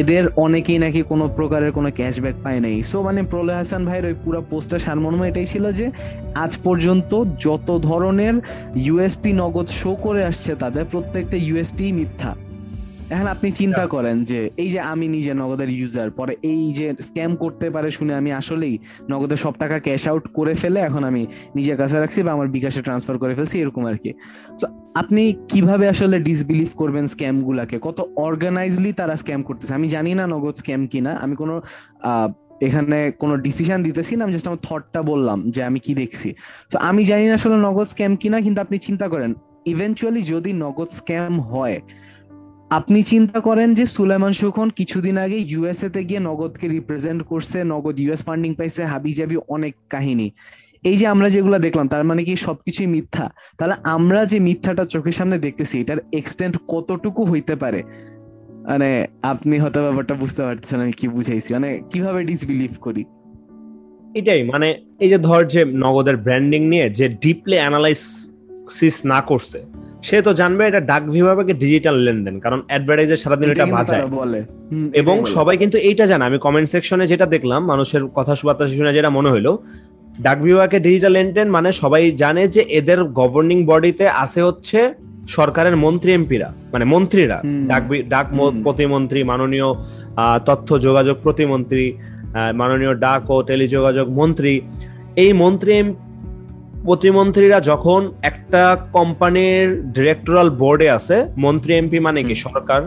[0.00, 4.16] এদের অনেকেই নাকি কোনো প্রকারের কোনো ক্যাশব্যাক পায় নাই। সো মানে প্রলয় হাসান ভাইয়ের ওই
[4.24, 5.86] পুরো পোস্টার সারমর্ম এটাই ছিল যে,
[6.44, 7.10] আজ পর্যন্ত
[7.46, 8.34] যত ধরনের
[8.86, 12.32] ইউএসপি নগদ শো করে আসছে, তাদের প্রত্যেকটা ইউএসপি মিথ্যা।
[13.10, 17.32] এখন আপনি চিন্তা করেন যে এই যে আমি নিজে নগদের ইউজার পরে এই যে স্ক্যাম
[17.36, 18.74] করতে পারে শুনে আমি আসলেই
[19.10, 21.22] নগদের সব টাকা ক্যাশ আউট করে ফেলে এখন আমি
[21.54, 24.10] নিজের কাছে রাখছি বা আমার বিকাশে ট্রান্সফার করে ফেলছি এরকম আর কি।
[24.60, 27.76] তো আপনি কীভাবে আসলে ডিসবিলিভ করবেন স্ক্যাম গুলাকে?
[27.78, 29.72] কত অর্গানাইজলি তারা স্ক্যাম করতেছে?
[29.74, 31.54] আমি জানি না নগদ স্ক্যাম কিনা। আমি কোনো
[32.66, 36.28] এখানে কোনো ডিসিশন দিতেছি না আমি জাস্ট আমার থটটা বললাম যে আমি কি দেখছি।
[36.70, 39.30] তো আমি জানি না আসলে নগদ স্ক্যাম কিনা কিন্তু আপনি চিন্তা করেন
[39.72, 41.78] ইভেনচুয়ালি যদি নগদ স্ক্যাম হয়
[42.70, 48.00] আপনি চিন্তা করেন যে সুলেমান সুখন কিছুদিন আগে ইউএসএ তে গিয়ে নগদকে রিপ্রেজেন্ট করছে, নগদ
[48.00, 50.30] ইউএস ফান্ডিং পাইছে হাবি জাবি অনেক কাহিনী।
[50.84, 53.30] এই যে আমরা যেগুলো দেখলাম, তার মানে কি সবকিছুই মিথ্যা?
[53.58, 57.82] তাহলে আমরা যে মিথ্যাটা চোখের সামনে দেখতেছি, এটার এক্সটেন্ট কতটুকু হইতে পারে?
[58.68, 63.04] মানে আপনি হয়তো ব্যাপারটা বুঝতে পারতেছেন আমি কি বুঝাইছি। মানে কীভাবে ডিসবিলিভ করি?
[64.14, 69.58] এটাই মানে এই যে ধর যে নগদের ব্র্যান্ডিং নিয়ে যে ডিপলি অ্যানালাইসিস না করছে
[70.06, 74.40] সে তো জানবে এটা ডাক বিভাগে ডিজিটাল লেনদেন কারণ অ্যাডভার্টাইজার সারাদিন এটা বাজায়। বলে।
[75.00, 79.10] এবং সবাই কিন্তু এইটা জানে। আমি কমেন্ট সেকশনে যেটা দেখলাম মানুষের কথা সুবার্তা শুনে যেটা
[79.10, 79.52] মনে হলো
[80.20, 84.78] ডাক বিভাগে ডিজিটাল লেনদেন মানে সবাই জানে যে এদের গভর্নিং বডিতে আছে হচ্ছে
[85.28, 88.26] সরকারের মন্ত্রী এমপিরা মানে মন্ত্রীরা। ডাক ডাক
[88.62, 89.68] প্রতিমন্ত্রী মাননীয়
[90.46, 91.84] তথ্য যোগাযোগ প্রতিমন্ত্রী
[92.54, 94.52] মাননীয় ডাক ও টেলিযোগাযোগ মন্ত্রী।
[95.16, 95.74] এই মন্ত্রী
[96.86, 102.34] প্রতিমন্ত্রীরা যখন একটা কোম্পানির ডিরেক্টরাল বোর্ডে আছে মন্ত্রী এমপি মানে কি?
[102.34, 102.80] সরকার।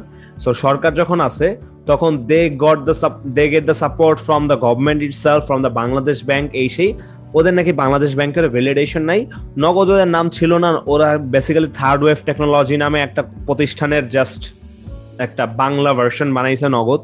[0.43, 1.47] সো সরকার যখন আছে
[1.87, 2.95] তখন they got the
[3.37, 6.93] they get the support from the government itself from the Bangladesh Bank এই সেই।
[7.33, 9.21] ওদের নাকি বাংলাদেশ ব্যাংকের ভ্যালিডেশন নাই।
[9.57, 14.41] নগদ ওদের নাম ছিল না ওরা বেসিক্যালি থার্ড ওয়েভ টেকনোলজি নামে একটা প্রতিষ্ঠানের জাস্ট
[15.25, 17.01] একটা বাংলা ভার্সন বানাইছে নগদ।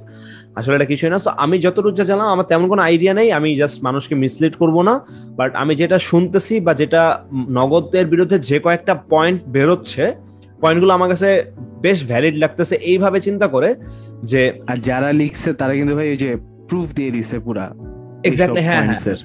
[0.55, 3.55] আসলে এটা কিছুই না। সো আমি যতটুকু যা জানলাম আমার তেমন কোনো আইডিয়া নেই। আমি
[3.55, 8.93] জাস্ট মানুষকে মিসলিড করব না। বাট আমি যেটা শুনতেছি বা যেটা নগদের বিরুদ্ধে যে কয়েকটা
[8.93, 10.13] পয়েন্ট বেরোচ্ছে
[10.61, 13.75] পয়েন্টগুলো আমার কাছে বেশ ভ্যালিড লাগতেছে। এইভাবে চিন্তা করে
[14.23, 16.37] যে আর যারা লিখছে তারা কিন্তু ভাই ওই যে
[16.69, 17.75] প্রুফ দিয়ে দিছে পুরা।
[18.23, 19.15] এক্স্যাক্টলি হ্যাঁ হ্যাঁ।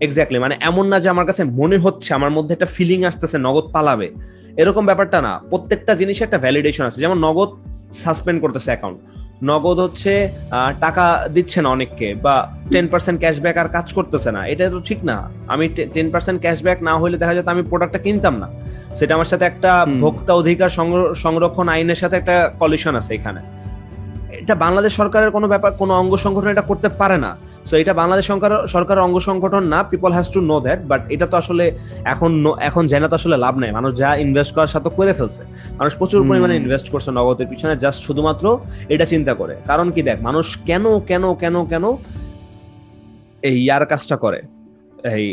[0.00, 3.72] এক্স্যাক্টলি মানে এমন না যে আমার কাছে মনে হচ্ছে আমার মধ্যে একটা ফিলিং আসতেছে নগদ
[3.72, 4.10] পালাবে।
[4.56, 7.48] এরকম ব্যাপারটা না। প্রত্যেকটা জিনিসের একটা ভ্যালিডেশন আছে। যেমন নগদ
[7.92, 8.98] সাসপেন্ড করতেছে অ্যাকাউন্ট
[9.42, 10.12] নগদ হচ্ছে
[10.80, 12.34] টাকা দিচ্ছে না অনেককে বা
[12.70, 16.82] টেন পার্সেন্ট ক্যাশব্যাক আর কাজ করতেছে না। এটা তো ঠিক না। আমি টেন পার্সেন্ট ক্যাশব্যাক
[16.82, 18.48] না হলে দেখা যেত আমি প্রোডাক্টটা কিনতাম না।
[18.96, 20.70] সেটা আমার সাথে একটা ভোক্তা অধিকার
[21.24, 23.40] সংরক্ষণ আইনের সাথে একটা কলিশন আছে এখানে।
[24.30, 27.36] এটা বাংলাদেশ সরকারের কোনো ব্যাপার কোনো অঙ্গ সংগঠন এটা করতে পারে না।
[27.68, 31.26] সো এটা বাংলাদেশ সরকার সরকারের অঙ্গ সংগঠন না people has to know that but এটা
[31.32, 31.64] তো আসলে
[32.12, 32.30] এখন
[32.68, 35.42] এখন জেনা তো আসলে লাভ নাই। মানুষ যা ইনভেস্ট করার সাথে করে ফেলছে।
[35.78, 38.44] মানুষ প্রচুর পরিমাণে ইনভেস্ট করছে নগদের পিছনে জাস্ট শুধুমাত্র
[38.94, 41.84] এটা চিন্তা করে। কারণ কি দেখ মানুষ কেন কেন কেন কেন
[43.48, 44.40] এই ইয়ার কাজটা করে?
[45.14, 45.26] এই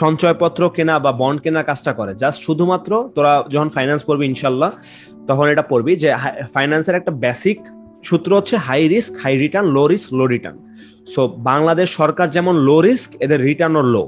[0.00, 4.70] সঞ্চয়পত্র কেনা বা বন্ড কেনা কাজটা করে। জাস্ট শুধুমাত্র তোরা যখন ফাইন্যান্স পড়বি ইনশাল্লাহ
[5.28, 6.08] তখন এটা পড়বি যে
[6.54, 7.58] ফাইন্যান্সের একটা বেসিক
[8.08, 10.58] সূত্র হচ্ছে high risk high return low risk low return
[11.06, 14.04] so Bangladesh সরকার যেমন লো রিস্ক এদের রিটার্নও লো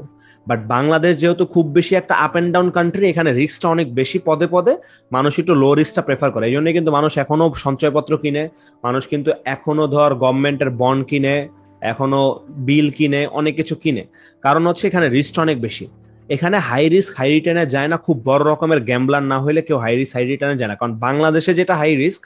[0.46, 4.46] বাট বাংলাদেশ যেহেতু খুব বেশি একটা আপ অ্যান্ড ডাউন কান্ট্রি এখানে রিস্কটা অনেক বেশি পদে
[4.54, 4.72] পদে
[5.12, 8.44] মানুষ একটু লো রিস্কটা প্রেফার করে। এই জন্য কিন্তু মানুষ এখনও সঞ্চয়পত্র কিনে,
[8.84, 11.36] মানুষ কিন্তু এখনও ধর গভর্নমেন্টের বন্ড কিনে,
[11.82, 12.22] এখনও
[12.66, 14.02] বিল কিনে, অনেক কিছু কিনে।
[14.44, 15.86] কারণ হচ্ছে এখানে রিস্কটা অনেক বেশি।
[16.28, 19.94] এখানে হাই রিস্ক হাই রিটার্নে যায় না, খুব বড় রকমের গ্যাম্বলার না হলে কেউ হাই
[19.96, 22.22] রিস্ক হাই রিটার্নে যায় না। কারণ বাংলাদেশে যেটা হাই রিস্ক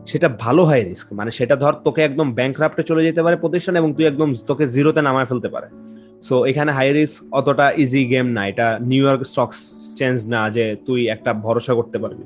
[0.00, 3.74] সেটা ভালো হাই রিস্ক মানে সেটা ধর তোকে একদম ব্যাংক রাফটে চলে যেতে পারে প্রতিষ্ঠান
[3.76, 5.68] এবং তুই একদম তোকে জিরোতে নামায় ফেলতে পারে।
[6.22, 9.50] সো এখানে হাই রিস্ক অতটা ইজি গেম না এটা নিউ ইয়র্ক স্টক
[9.98, 12.24] চেঞ্জ না যে তুই একটা ভরসা করতে পারবি।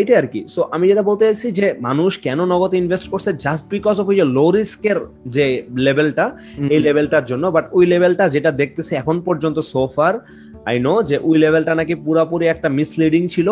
[0.00, 3.64] এটাই আর কি। সো আমি যেটা বলতে চাইছি যে মানুষ কেন নগদ ইনভেস্ট করছে জাস্ট
[3.74, 5.44] বিকজ অফ ওই যে লো রিস্কের যে
[5.86, 6.26] লেভেলটা
[6.74, 10.14] এই লেভেলটার জন্য। বাট ওই লেভেলটা যেটা দেখতেছি এখন পর্যন্ত সোফার
[10.68, 13.48] আই নো যে ওই লেভেলটা নাকি পুরাপুরি একটা মিসলিডিং ছিল।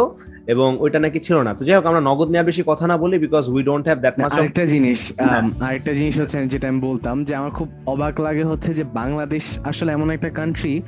[0.48, 3.16] এবং ওইটা নাকি ছিল না। তো যাই হোক আমরা নগদ নেওয়ার বেশি কথা না বলি
[3.18, 5.12] because we don't have that much আরেকটা জিনিস
[5.60, 9.90] আরেকটা জিনিস হচ্ছে যেটা আমি বলতাম যে আমার খুব অবাক লাগে হচ্ছে যে বাংলাদেশ আসলে
[9.92, 10.82] এমন একটা কান্ট্রি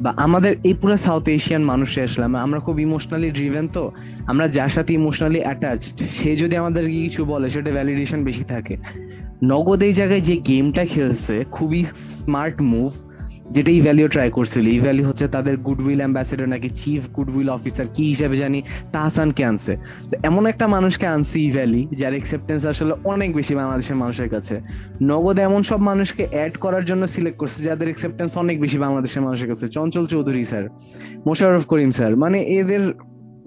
[0.00, 3.92] বা আমাদের এই পুরো সাউথ এশিয়ান মানুষে আসলে আমরা খুব ইমোশনালি ড্রিভেন তো
[4.26, 8.76] আমরা যার সাথে ইমোশনালি অ্যাটাচড সে যদি আমাদেরকে কিছু বলে সেটা ভ্যালিডেশন বেশি থাকে।
[9.44, 12.90] নগদ এই জায়গায় যে গেমটা খেলছে খুবই স্মার্ট মুভ
[13.50, 17.86] যেটা ই ভ্যালিও ট্রাই করছিল। ই ভ্যালি হচ্ছে তাদের গুডউইল অ্যাম্বাসেডর নাকি চিফ গুডউইল অফিসার
[17.94, 18.62] কি হিসেবে জানি?
[18.92, 19.76] তাহসানকে আনছে।
[20.22, 24.60] এমন একটা মানুষকে আনছে ই ভ্যালি যার অ্যাকসেপ্টেন্স আসলে অনেক বেশি বাংলাদেশের মানুষের কাছে।
[25.02, 29.48] নগদ এমন সব মানুষকে অ্যাড করার জন্য সিলেক্ট করছে যাদের অ্যাকসেপ্টেন্স অনেক বেশি বাংলাদেশের মানুষের
[29.48, 30.64] কাছে। চঞ্চল চৌধুরী স্যার
[31.26, 32.82] মোশাররফ করিম স্যার মানে এদের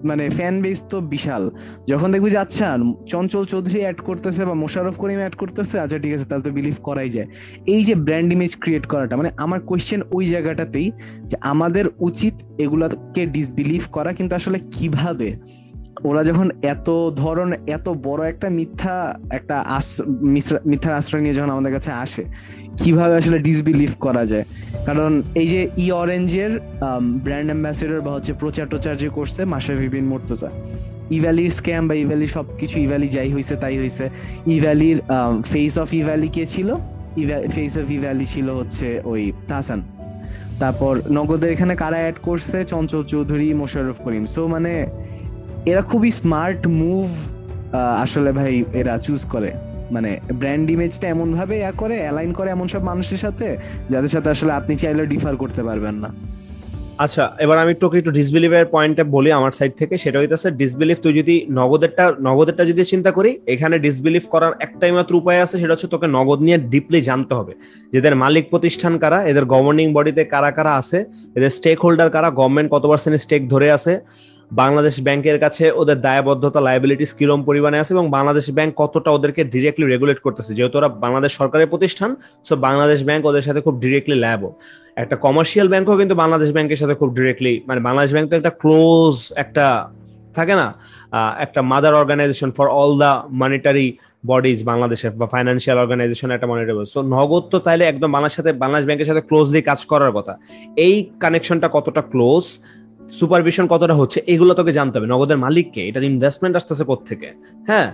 [0.08, 1.42] মানে ফ্যান বেস তো বিশাল।
[1.90, 2.68] যখন দেখবি যে আচ্ছা
[3.12, 6.76] চঞ্চল চৌধুরী অ্যাড করতেছে বা মোশারফ করিম অ্যাড করতেছে আচ্ছা ঠিক আছে, তাহলে তো বিলিভ
[6.88, 7.28] করাই যায়।
[7.74, 10.88] এই যে ব্র্যান্ড ইমেজ ক্রিয়েট করাটা মানে আমার কোয়েশ্চেন ওই জায়গাটাতেই
[11.30, 12.34] যে, আমাদের উচিত
[12.64, 15.28] এগুলাকে ডিসবিলিভ করা, কিন্তু আসলে কীভাবে?
[16.08, 16.88] ওরা যখন এত
[17.22, 18.96] ধরন এত বড় একটা মিথ্যা,
[19.38, 19.56] একটা
[20.70, 22.24] মিথ্যার আশ্রয় নিয়ে যখন আমাদের কাছে আসে,
[22.80, 24.44] কীভাবে আসলে ডিসবিলিভ করা যায়?
[24.86, 26.52] কারণ এই যে ই অরেঞ্জের
[27.24, 30.50] ব্র্যান্ড অ্যাম্বাসেডর বা হচ্ছে প্রচার টোচার যে করছে মাসাফি বিন মুর্তজা
[31.16, 34.04] ইভ্যালির স্ক্যাম বা ইভ্যালি সবকিছু ইভ্যালি যাই হয়েছে তাই হয়েছে
[34.56, 34.98] ইভ্যালির
[35.52, 36.68] ফেস অফ ইভ্যালি কে ছিল?
[37.54, 39.80] ফেস অফ ইভ্যালি ছিল হচ্ছে ওই তাহসান।
[40.60, 42.58] তারপর নগদের এখানে কারা অ্যাড করছে?
[42.72, 44.72] চঞ্চল চৌধুরী, মোশাররফ করিম। সো মানে
[45.68, 47.08] এরা খুবই স্মার্ট মুভ
[48.04, 49.50] আসলে ভাই এরা চুজ করে।
[49.94, 53.46] মানে ব্র্যান্ড ইমেজটা এমন ভাবে ইয়া করে অ্যালাইন করে এমন সব মানুষের সাথে,
[53.92, 56.10] যাদের সাথে আসলে আপনি চাইলে ডিফার করতে পারবেন না।
[57.04, 61.12] আচ্ছা এবার আমি তোকে একটু ডিসবিলিভের পয়েন্টটা বলি আমার সাইড থেকে, সেটা হইতেছে ডিসবিলিভ তুই
[61.20, 65.88] যদি নগদেরটা নগদেরটা যদি চিন্তা করি, এখানে ডিসবিলিভ করার একটাই মাত্র উপায় আছে, সেটা হচ্ছে
[65.94, 67.52] তোকে নগদ নিয়ে ডিপলি জানতে হবে।
[67.92, 70.98] যেদের মালিক প্রতিষ্ঠান কারা, এদের গভর্নিং বডিতে কারা কারা আছে,
[71.36, 73.92] এদের স্টেক হোল্ডার কারা গভর্নমেন্ট কত পার্সেন্ট স্টেক ধরে আছে
[74.50, 79.86] বাংলাদেশ ব্যাংকের কাছে ওদের দায়বদ্ধতা লাইবিলিটিস কিরম পরিমাণে আছে এবং বাংলাদেশ ব্যাংক কতটা ওদেরকে ডিরেক্টলি
[79.86, 80.52] রেগুলেট করতেছে?
[80.58, 82.10] যেহেতু ওরা বাংলাদেশ সরকারের প্রতিষ্ঠান
[82.48, 84.48] সো বাংলাদেশ ব্যাংক ওদের সাথে খুব ডিরেক্টলি ল্যাবো
[85.02, 89.14] একটা কমার্শিয়াল ব্যাংকও কিন্তু বাংলাদেশ ব্যাংকের সাথে খুব ডিরেক্টলি মানে বাংলাদেশ ব্যাংক তো একটা ক্লোজ
[89.44, 89.66] একটা
[90.36, 90.68] থাকে না
[91.44, 93.86] একটা mother organization for all the monetary
[94.26, 98.86] bodies বাংলাদেশের বা ফাইন্যান্সিয়াল অর্গানাইজেশন একটা মনিটরি সো নগদ তো তাইলে একদম বাংলাদেশ সাথে, বাংলাদেশ
[98.88, 100.32] ব্যাংকের সাথে ক্লোজলি কাজ করার কথা।
[100.86, 102.44] এই কানেকশনটা কতটা ক্লোজ
[103.18, 107.28] সুপারভিশন কতটা হচ্ছে, এগুলো তোকে জানতে হবে। নগদের মালিককে, এটার ইনভেস্টমেন্ট আসতেছে থেকে
[107.70, 107.88] হ্যাঁ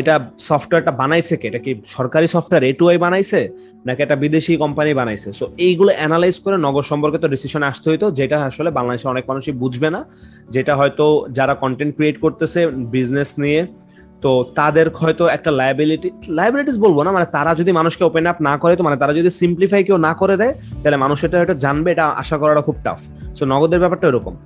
[0.00, 0.14] এটা
[0.48, 1.44] সফটওয়্যারটা বানাইছে কে?
[1.50, 3.40] এটা কি সরকারি সফটওয়্যার এ টু আই বানাইছে,
[3.86, 5.28] নাকি এটা বিদেশি কোম্পানি বানাইছে?
[5.38, 9.54] সো এইগুলো অ্যানালাইজ করে নগদ সম্পর্কে তো ডিসিশন আসতে হইতো, যেটা আসলে বাংলাদেশে অনেক মানুষই
[9.62, 10.00] বুঝবে না,
[10.54, 11.04] যেটা হয়তো
[11.38, 12.60] যারা কন্টেন্ট ক্রিয়েট করতেছে
[12.94, 13.60] বিজনেস নিয়ে
[14.22, 18.58] তো তাদের হয়তো একটা লাইবিলিটি লাইবিলিটিস বলব না মানে তারা যদি মানুষকে ওপেন আপ না
[18.58, 21.90] করে তো মানে তারা যদি সিম্পলিফাই কেউ না করে দেয় তাহলে মানুষ এটা হয়তো জানবে
[21.90, 23.00] এটা আশা করাটা খুব টাফ
[23.34, 24.36] সো নগদের ব্যাপারটা এরকম।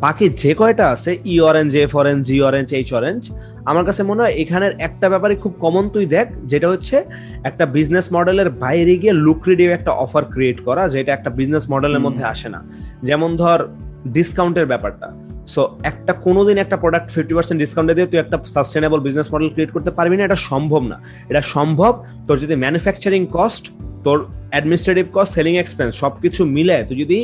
[0.00, 3.30] বাকি যে কয়টা আছে E Orange F Orange G Orange H Orange
[3.64, 7.04] আমার কাছে মনে হয় এখানের একটা ব্যাপারে খুব কমন তুই দেখ যেটা হচ্ছে
[7.44, 12.24] একটা বিজনেস মডেলের বাইরে গিয়ে লুক্রেটিভ একটা অফার ক্রিয়েট করা যেটা একটা বিজনেস মডেলের মধ্যে
[12.24, 12.64] আসে না।
[13.02, 13.68] যেমন ধর
[14.06, 19.28] ডিসকাউন্টের ব্যাপারটা। সো একটা কোনোদিন একটা প্রোডাক্ট ফিফটি পার্সেন্ট ডিসকাউন্টে দিয়ে তুই একটা সাস্টেনেবল বিজনেস
[19.34, 20.96] মডেল ক্রিয়েট করতে পারবি না, এটা সম্ভব না।
[21.30, 21.92] এটা সম্ভব,
[22.26, 23.64] তোর যদি ম্যানুফ্যাকচারিং কস্ট
[24.06, 24.18] তোর
[24.52, 27.18] অ্যাডমিনিস্ট্রেটিভ কস্ট সেলিং এক্সপেন্স সবকিছু মিলে তুই যদি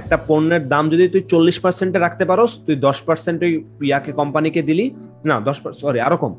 [0.00, 3.52] একটা পণ্যের দাম যদি তুই চল্লিশ পার্সেন্টে রাখতে পারোস, তুই দশ পার্সেন্ট ওই
[3.88, 4.86] ইয়াকে কোম্পানিকে দিলি,
[5.28, 6.32] না, দশ সরি আরও কম।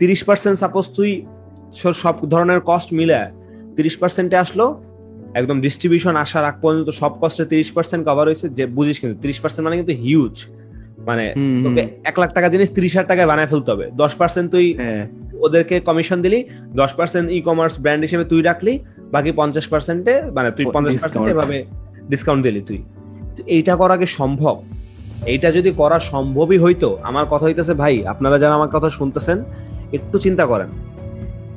[0.00, 1.10] তিরিশ পার্সেন্ট সাপোজ তুই
[2.02, 3.18] সব ধরনের কস্ট মিলে
[3.76, 4.64] তিরিশ পার্সেন্টে আসলো,
[5.40, 9.38] একদম ডিস্ট্রিবিউশন আসার আগ পর্যন্ত সব কস্টে তিরিশ পার্সেন্ট কভার হয়েছে, যে বুঝিস কিন্তু, তিরিশ
[9.42, 10.34] পার্সেন্ট মানে কিন্তু হিউজ
[10.98, 11.32] মানে
[11.64, 15.06] তোকে এক লাখ টাকা জিনিস ত্রিশ হাজার টাকায় বানায় ফেলতে হবে। দশ পার্সেন্ট তুই হ্যাঁ।
[15.40, 18.78] ওদেরকে কমিশন দিলি দশ পার্সেন্ট ই কমার্স ব্র্যান্ড হিসেবে তুই রাখলি
[19.12, 21.64] বাকি পঞ্চাশ পার্সেন্টে মানে তুই পঞ্চাশ পার্সেন্ট এভাবে
[22.08, 22.82] ডিসকাউন্ট দিলি তুই।
[23.46, 24.62] এইটা করা কি সম্ভব?
[25.26, 29.38] এইটা যদি করা সম্ভবই হইতো আমার কথা হইতেছে ভাই আপনারা যারা আমার কথা শুনতেছেন
[29.92, 30.68] একটু চিন্তা করেন।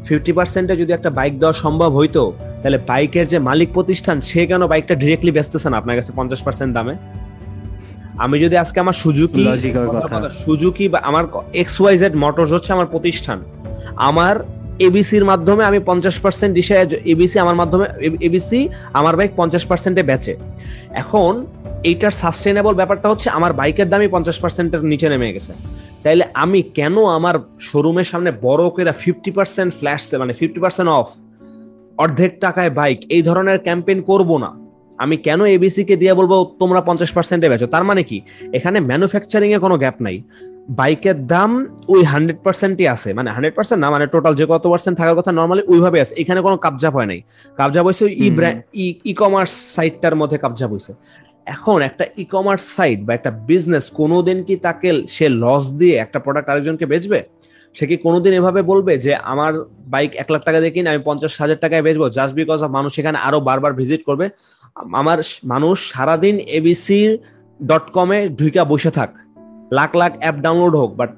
[0.06, 4.68] ফিফটি পার্সেন্টে যদি একটা বাইক দেওয়া সম্ভব হইতো তাহলে বাইকের যে মালিক প্রতিষ্ঠান সে কেন
[4.68, 6.96] বাইকটা ডিরেক্টলি বেচতেছে না আপনার কাছে পঞ্চাশ পার্সেন্ট দামে?
[8.24, 9.44] আমি যদি আজকে আমার সুজুকি
[10.46, 11.24] সুজুকি বা আমার
[11.62, 13.40] এক্স ওয়াই জেড মোটরস হচ্ছে আমার প্রতিষ্ঠান।
[14.10, 14.36] আমার
[14.88, 16.76] এবিসির মাধ্যমে আমি পঞ্চাশ পার্সেন্ট দিশে
[17.14, 17.86] এবিসি আমার মাধ্যমে
[18.28, 18.60] এবিসি
[19.00, 20.34] আমার বাইক পঞ্চাশ পার্সেন্টে বেচে।
[21.02, 21.46] এখন
[21.90, 25.54] এইটার সাস্টেনেবল ব্যাপারটা হচ্ছে আমার বাইকের দামই পঞ্চাশ পার্সেন্টের নিচে নেমে গেছে।
[26.04, 27.36] তাইলে আমি কেন আমার
[27.68, 31.08] শোরুমের সামনে বড় করে ফিফটি পার্সেন্ট ফ্ল্যাশ মানে ফিফটি পার্সেন্ট অফ
[32.04, 34.61] অর্ধেক টাকায় বাইক এই ধরনের ক্যাম্পেইন করব না?
[35.04, 37.68] আমি কেন এবিসি কে দিয়ে বলব তোমরা পঞ্চাশ পার্সেন্টে বেচো?
[37.74, 38.18] তার মানে কি?
[38.58, 40.18] এখানে ম্যানুফ্যাকচারিং এ কোনো গ্যাপ নাই।
[40.80, 41.52] বাইকের দাম
[41.94, 45.32] ওই হান্ড্রেড পার্সেন্টই আছে। মানে হান্ড্রেড পার্সেন্ট না মানে টোটাল যে কত পার্সেন্ট থাকার কথা
[45.40, 47.20] নর্মালি ওইভাবে আছে। এখানে কোনো কাবজাব হয় নাই।
[47.60, 48.14] কাবজাব হয়েছে ওই
[49.10, 50.94] ই কমার্স সাইটটার মধ্যে কাবজাব হয়েছে।
[51.56, 56.18] এখন একটা ই কমার্স সাইট বা একটা বিজনেস কোনোদিন কি তাকে সে লস দিয়ে একটা
[56.26, 57.22] প্রোডাক্ট আরেকজনকে বেচবে?
[57.76, 59.54] সে কি কোনোদিন এভাবে বলবে যে আমার
[59.94, 62.92] বাইক এক লাখ টাকা দিয়ে কিনে আমি পঞ্চাশ হাজার টাকায় বেচবো জাস্ট বিকজ অফ মানুষ
[63.02, 64.26] এখানে আরও বারবার ভিজিট করবে?
[64.76, 65.20] আমার
[65.52, 67.00] মানুষ সারাদিন এবিসি
[67.60, 69.12] ডট কমে ঢুইকা বসে থাক।
[69.78, 71.12] লাখ লাখ অ্যাপ ডাউনলোড হোক but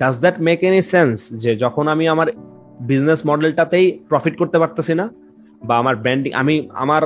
[0.00, 2.28] does that make any sense যে যখন আমি আমার
[2.90, 5.06] বিজনেস মডেলটাতেই প্রফিট করতে পারতেছি না,
[5.68, 6.54] বা আমার ব্র্যান্ডিং আমি
[6.84, 7.02] আমার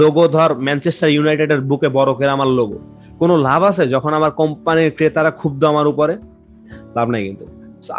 [0.00, 2.78] লোগো ধর ম্যানচেস্টার ইউনাইটেডের বুকে বড় করে আমার লোগো
[3.20, 6.14] কোনো লাভ আছে যখন আমার কোম্পানির ক্রেতারা ক্ষুব্ধ আমার উপরে?
[6.96, 7.44] লাভ নাই কিন্তু।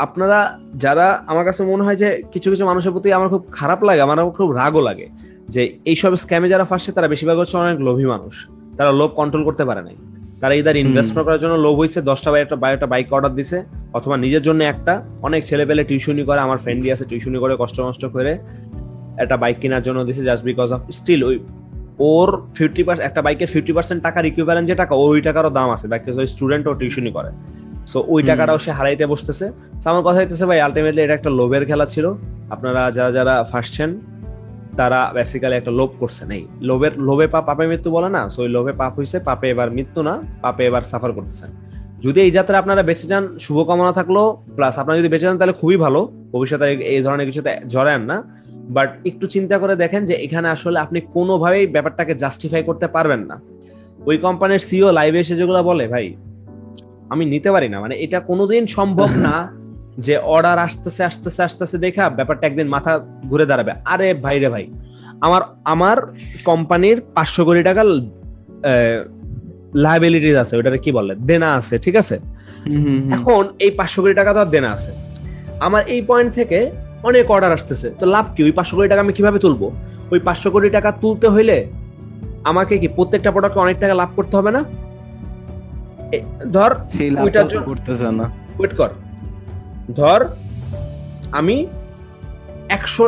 [0.05, 0.39] আপনারা
[0.83, 4.17] যারা, আমার কাছে মনে হয় যে কিছু কিছু মানুষের প্রতি আমার খুব খারাপ লাগে, আমার
[4.39, 5.07] খুব রাগও লাগে।
[5.53, 8.33] যে এইসব স্ক্যামে যারা ফাঁসছে তারা বেশিরভাগ হচ্ছে অনেক লোভী মানুষ।
[8.77, 9.95] তারা লোভ কন্ট্রোল করতে পারে নাই।
[10.41, 13.57] তারা ইদার ইনভেস্টমেন্ট করার জন্য লোভ হয়েছে দশটা বাই একটা একটা বাইক অর্ডার দিছে
[13.93, 17.77] অথবা নিজের জন্য একটা অনেক ছেলে পেলে টিউশনি করে আমার ফ্রেন্ডই আছে টিউশনি করে কষ্ট
[17.79, 18.31] মষ্ট করে
[19.17, 21.35] একটা বাইক কেনার জন্য দিছে জাস্ট বিকজ অফ স্টিল ওই
[21.99, 25.85] ওর ফিফটি পার্সেন্ট একটা বাইকের ফিফটি পার্সেন্ট টাকার ইকুইভ্যালেন্ট যে টাকা ওই টাকারও দাম আছে
[25.87, 27.31] বাইক ওই স্টুডেন্ট ও টিউশনি করে।
[27.87, 29.45] সো ওই টাকাটাও সে হারাইতে বসতেছে।
[29.85, 32.05] আমার কথা হইতেছে ভাই আলটিমেটলি এটা একটা লোভের খেলা ছিল।
[32.49, 33.89] আপনারা যারা যারা ফার্স্টছেন
[34.77, 38.71] তারা বেসিক্যালি একটা লোভ করছে, নেই। লোভের, লোভে পাপ পাপে মৃত্যু বলে না, সো লোভে
[38.71, 41.51] পাপ হয়েছে পাপে এবার মৃত্যু না, পাপে এবার সাফার করতেছেন।
[42.01, 45.77] যদি এই যাত্রা আপনারা বেঁচে যান, শুভকামনা থাকল প্লাস আপনারা যদি বেঁচে যান, তাহলে খুবই
[45.77, 48.17] ভালো, ভবিষ্যতে এই ধরনের কিছুতে জড়ান না।
[48.69, 53.41] বাট একটু চিন্তা করে দেখেন যে এখানে আসলে আপনি কোনোভাবেই ব্যাপারটাকে জাস্টিফাই করতে পারবেন না।
[54.05, 56.15] ওই কোম্পানির সিও লাইভে এসে যেগুলো বলে, ভাই,
[57.09, 59.62] আমি নিতে পারি না। মানে এটা কোনোদিন সম্ভব না
[60.05, 62.91] যে অর্ডার আসতেছে আসতেছে আসতেছে দেখা ব্যাপারটা একদিন মাথা
[63.29, 64.65] ঘুরে দাঁড়াবে। আরে ভাই রে ভাই
[65.25, 65.41] আমার
[65.73, 65.97] আমার
[66.49, 67.83] কোম্পানির পাঁচশো কোটি টাকা
[69.85, 71.13] লাইবিলিটিস আছে ওটারে কি বলে?
[71.29, 72.15] দেনা আছে ঠিক আছে?
[73.15, 74.91] এখন এই পাঁচশো কোটি টাকা তো আর দেনা আছে।
[75.65, 76.59] আমার এই পয়েন্ট থেকে
[77.09, 78.41] অনেক অর্ডার আসতেছে তো লাভ কি?
[78.47, 79.67] ওই পাঁচশো কোটি টাকা আমি কীভাবে তুলবো?
[80.13, 81.57] ওই পাঁচশো কোটি টাকা তুলতে হইলে
[82.49, 84.61] আমাকে কি প্রত্যেকটা প্রোডাক্টে অনেক টাকা লাভ করতে হবে না?
[86.55, 86.71] ধর
[87.25, 88.25] ওইটার জন্য করতেছে না।
[88.59, 88.89] ওয়েট কর।
[89.99, 90.21] ধর
[91.31, 91.67] আমি
[92.69, 93.03] একশো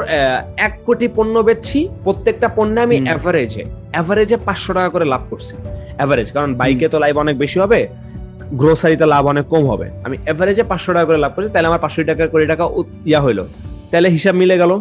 [0.57, 5.55] এক কোটি পণ্য বেচছি প্রত্যেকটা পণ্যে আমি অ্যাভারেজে অ্যাভারেজে পাঁচশো টাকা করে লাভ করছি।
[5.97, 7.87] অ্যাভারেজ কারণ বাইকে তো লাইভ অনেক বেশি হবে
[8.51, 12.03] গ্রোসারিতে লাভ অনেক কম হবে। আমি অ্যাভারেজে পাঁচশো টাকা করে লাভ করছি তাহলে আমার পাঁচশো
[12.03, 12.63] টাকা কোটি টাকা
[13.05, 13.39] ইয়া হইল।
[13.91, 14.71] তাহলে হিসাব মিলে গেল।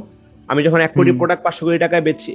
[0.48, 2.30] আমি যখন এক কোটি প্রোডাক্ট পাঁচশো কোটি টাকায় বেচছি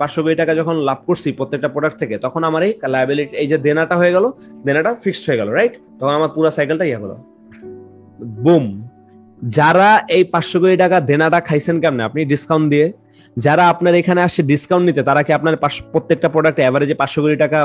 [0.00, 3.56] পাঁচশো কোটি টাকা যখন লাভ করছি প্রত্যেকটা প্রোডাক্ট থেকে তখন আমার এই লাইবিলিটি এই যে
[3.66, 4.24] দেনাটা হয়ে গেল
[4.66, 7.16] দেনাটা ফিক্সড হয়ে গেল রাইট তখন আমার পুরো সাইকেলটা ইয়া হলো।
[8.44, 8.66] বুম,
[9.56, 12.02] যারা এই পাঁচশো কোটি টাকা দেনাটা খাইছেন কেমনে?
[12.08, 12.86] আপনি ডিসকাউন্ট দিয়ে।
[13.36, 15.54] যারা আপনার এখানে আসে ডিসকাউন্ট নিতে, তারা কি আপনার
[15.92, 17.58] প্রত্যেকটা প্রোডাক্ট অ্যাভারেজে পাঁচশো কোটি টাকা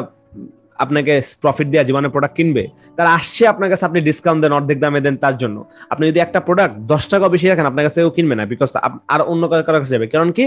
[0.84, 2.64] আপনাকে প্রফিট দেওয়া জীবনে প্রোডাক্ট কিনবে?
[2.98, 5.58] তারা আসছে আপনার কাছে, আপনি ডিসকাউন্ট দেন, অর্ধেক দামে দেন তার জন্য।
[5.94, 8.70] আপনি যদি একটা প্রোডাক্ট দশ টাকা বেশি রাখেন, আপনার কাছে কেউ কিনবে না বিকজ
[9.14, 10.46] আর অন্য কারও কাছে যাবে। কারণ কি?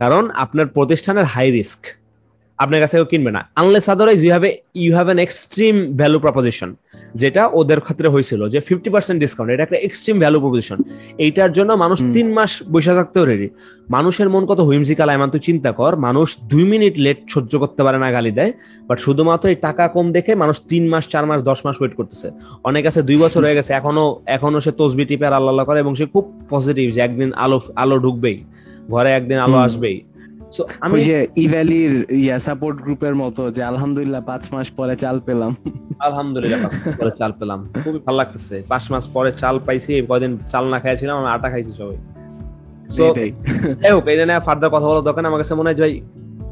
[0.00, 1.82] কারণ আপনার প্রতিষ্ঠানের হাই রিস্ক
[2.58, 4.44] আপনার কাছে কেউ কিনবে না। Unless otherwise you have
[4.82, 6.70] you have an extreme value proposition
[7.14, 10.78] যেটা ওদের ক্ষেত্রে হয়েছিল যে ফিফটি পার্সেন্ট ডিসকাউন্ট এটা একটা এক্সট্রিম ভ্যালু প্রপোজিশন
[11.18, 13.48] এইটার জন্য মানুষ তিন মাস বসে থাকতেও রেডি
[13.88, 17.98] মানুষের মন কত হুইমসিকাল এমন তুই চিন্তা কর। মানুষ দুই মিনিট লেট সহ্য করতে পারে
[17.98, 18.52] না গালি দেয়।
[18.88, 22.28] বাট শুধুমাত্র এই টাকা কম দেখে মানুষ তিন মাস চার মাস দশ মাস ওয়েট করতেছে।
[22.64, 25.94] অনেক আছে দুই বছর হয়ে গেছে এখনও এখনও সে তসবি টিপে আর আল্লাহ করে এবং
[25.94, 28.44] সে খুব পজিটিভ যে একদিন আলো আলো ঢুকবেই।
[28.90, 29.96] ঘরে একদিন আলো আসবেই।
[30.80, 35.52] আমি যে ইভ্যালির ইয়া সাপোর্ট গ্রুপের মতো যে আলহামদুলিল্লাহ পাঁচ মাস পরে চাল পেলাম।
[36.06, 40.32] আলহামদুলিল্লাহ পাঁচ মাস পরে চাল পেলাম। খুবই ভালো লাগতেছে। পাঁচ মাস পরে চাল পাইছি কয়দিন
[40.52, 41.98] চাল না খাইছিলাম আমি আটা খাইছি সবাই।
[42.96, 43.04] সো
[43.86, 45.86] এই হোক এই জন্য ফার্দার কথা বলার দরকার আমার কাছে মনে হয় যে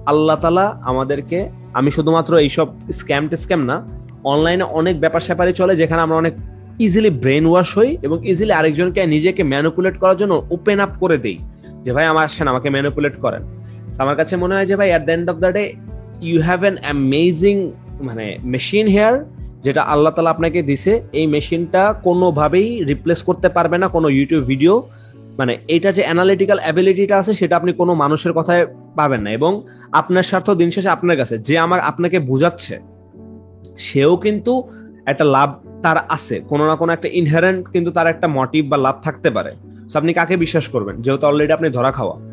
[0.06, 1.38] আল্লাহ তালা আমাদেরকে
[1.78, 3.76] আমি শুধুমাত্র এইসব স্ক্যাম স্ক্যাম না
[4.24, 6.34] অনলাইনে অনেক ব্যাপার স্যাপারই চলে যেখানে আমরা অনেক
[6.78, 11.38] ইজিলি ব্রেন ওয়াশ হই এবং ইজিলি আরেকজনকে নিজেকে ম্যানুপুলেট করার জন্য ওপেন আপ করে দেই।
[11.84, 13.42] যে ভাই আমার আসেন আমাকে ম্যানুপুলেট করেন।
[13.98, 15.74] আমার কাছে মনে হয় যে ভাই at the end of the day
[16.22, 19.24] you have an amazing মানে মেশিন হেয়ার
[19.64, 24.86] যেটা আল্লাহ তালা আপনাকে দিছে। এই মেশিনটা কোনোভাবেই রিপ্লেস করতে পারবে না কোনো ইউটিউব ভিডিও
[25.38, 30.22] মানে এটা যে অ্যানালিটিক্যাল অ্যাবিলিটিটা আছে, সেটা আপনি কোনো মানুষের কথায় পাবেন না। এবং আপনার
[30.22, 32.78] স্বার্থ দিন শেষে আপনার কাছে, যে আমার আপনাকে বুঝাচ্ছে,
[33.78, 34.68] সেও কিন্তু
[35.06, 38.94] একটা লাভ তার আছে। কোনো না কোনো একটা ইনহারেন্ট কিন্তু তার একটা মোটিভ বা লাভ
[39.02, 39.52] থাকতে পারে।
[39.94, 41.02] আপনি কাকে বিশ্বাস করবেন?
[41.02, 42.27] যেহেতু অলরেডি আপনি ধরা খাওয়া।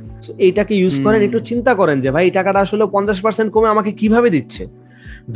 [0.46, 3.92] এইটাকে ইউজ করেন একটু চিন্তা করেন যে ভাই এই টাকাটা আসলে পঞ্চাশ পার্সেন্ট কমে আমাকে
[4.00, 4.64] কীভাবে দিচ্ছে?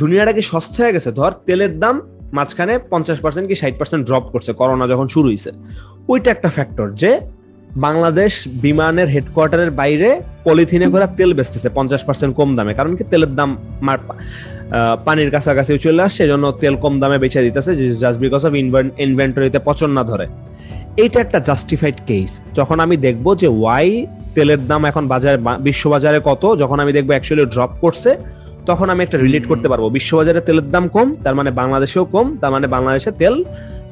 [0.00, 1.10] দুনিয়াটা কি সস্তা হয়ে গেছে?
[1.18, 1.96] ধর তেলের দাম
[2.36, 5.50] মাঝখানে পঞ্চাশ পার্সেন্ট কি ষাট পার্সেন্ট ড্রপ করছে করোনা যখন শুরু হয়েছে
[6.10, 7.10] ওইটা একটা ফ্যাক্টর যে
[7.86, 8.32] বাংলাদেশ
[8.64, 10.08] বিমানের হেডকোয়ার্টারের বাইরে
[10.46, 13.04] পলিথিনে করে তেল বেচতেছে পঞ্চাশ পার্সেন্ট কম দামে। কারণ কি?
[13.12, 13.50] তেলের দাম
[15.06, 17.70] পানির কাছাকাছি চলে আসছে জন্য তেল কম দামে বেচে দিতেছে
[18.02, 18.52] জাস্ট বিকজ অফ
[19.06, 20.26] ইনভেন্টরিতে পচন না ধরে।
[21.02, 23.88] এইটা একটা জাস্টিফাইড কেস যখন আমি দেখব যে ওয়াই
[24.34, 25.38] তেলের দাম এখন বাজারে
[25.68, 26.42] বিশ্ববাজারে কত?
[26.62, 28.10] যখন আমি দেখব অ্যাকচুয়ালি ড্রপ করছে
[28.68, 32.50] তখন আমি একটা রিলেট করতে পারব। বিশ্ববাজারে তেলের দাম কম তার মানে বাংলাদেশেও কম তার
[32.54, 33.34] মানে বাংলাদেশে তেল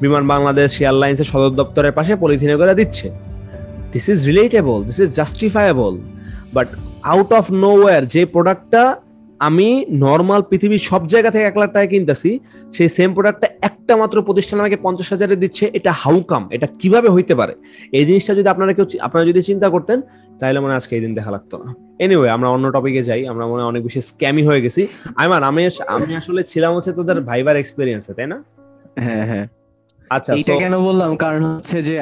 [0.03, 3.07] বিমান বাংলাদেশ এয়ারলাইন্সের সদর দপ্তরের পাশে পলিথিনে করে দিচ্ছে।
[3.93, 5.95] This is relatable this is justifiable
[6.57, 6.69] but
[7.13, 7.73] out of no
[8.15, 8.83] যে প্রোডাক্টটা
[9.49, 9.69] আমি
[10.07, 12.31] নর্মাল পৃথিবীর সব জায়গা থেকে এক লাখ টাকা কিনতেছি
[12.75, 17.35] সেই সেম প্রোডাক্টটা একটা মাত্র প্রতিষ্ঠান আমাকে পঞ্চাশ হাজারে দিচ্ছে। এটা হাউকাম এটা কীভাবে হইতে
[17.35, 17.55] পারে?
[17.99, 19.99] এই জিনিসটা যদি আপনারা কেউ আপনারা যদি চিন্তা করতেন
[20.41, 23.63] তাহলে মনে আজকে এই দিন দেখা লাগতো না। এনিওয়ে আমরা অন্য টপিকে যাই আমরা মনে
[23.63, 28.27] অনেক বেশি স্ক্যামি হয়ে গেছি। আইমান আমি আমি আসলে ছিলাম হচ্ছে তোদের ভাইবার এক্সপিরিয়েন্সে তাই
[28.27, 28.43] না?
[28.99, 29.47] হ্যাঁ হ্যাঁ।
[30.11, 31.17] আচ্ছা এটা কেন বললাম?
[31.17, 31.95] কারণ হচ্ছে যে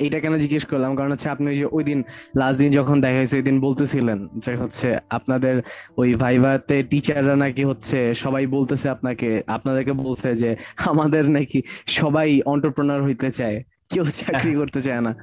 [0.00, 0.96] এটা কেন জিজ্ঞেস করলাম?
[0.96, 2.02] কারণ হচ্ছে আপনি যে ওই দিন
[2.36, 5.62] লাস্ট দিন যখন দেখা হয়েছে ওই দিন বলতেছিলেন যে হচ্ছে আপনাদের
[5.96, 13.02] ওই ভাইভাতে টিচাররা নাকি হচ্ছে সবাই বলতেছে আপনাকে আপনাদেরকে বলছে যে আমাদের নাকি সবাই অন্টারপ্রেনার
[13.02, 15.14] হইতে চায় কেউ চাকরি করতে চায় না।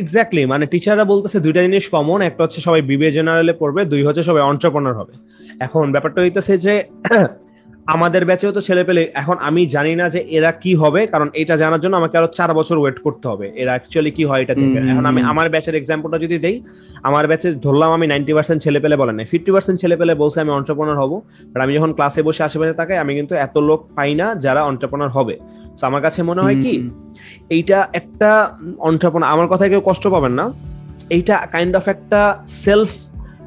[0.00, 4.22] এক্স্যাক্টলি মানে টিচাররা বলতেছে দুইটা জিনিস কমন একটা হচ্ছে সবাই বিবিএ জেনারেলে পড়বে দুই হচ্ছে
[4.22, 5.12] সবাই অন্টারপ্রেনার হবে।
[5.60, 6.74] এখন ব্যাপারটা হইতেছে যে
[7.94, 11.54] আমাদের ব্যাচেও তো ছেলে পেলে এখন আমি জানি না যে এরা কি হবে কারণ এটা
[11.62, 14.78] জানার জন্য আমাকে আরও চার বছর ওয়েট করতে হবে। এরা অ্যাকচুয়ালি কি হয় এটা দেখে।
[14.92, 16.56] এখন আমি আমার ব্যাচের এক্সাম্পলটা যদি দেই
[17.08, 20.38] আমার ব্যাচে ধরলাম আমি নাইনটি পার্সেন্ট ছেলে পেলে বলে নাই। ফিফটি পার্সেন্ট ছেলে পেলে বলছে
[20.44, 21.12] আমি অন্টারপ্রনার হব
[21.52, 25.10] বাট আমি যখন ক্লাসে বসে আশেপাশে তাকাই আমি কিন্তু এত লোক পাই না যারা অন্টারপ্রনার
[25.16, 25.34] হবে।
[25.78, 26.72] তো আমার কাছে মনে হয় কি
[27.50, 30.52] এইটা একটা অন্টারপ্রনার আমার কথায় কেউ কষ্ট পাবেন না।
[31.10, 32.90] এইটা কাইন্ড অফ একটা সেলফ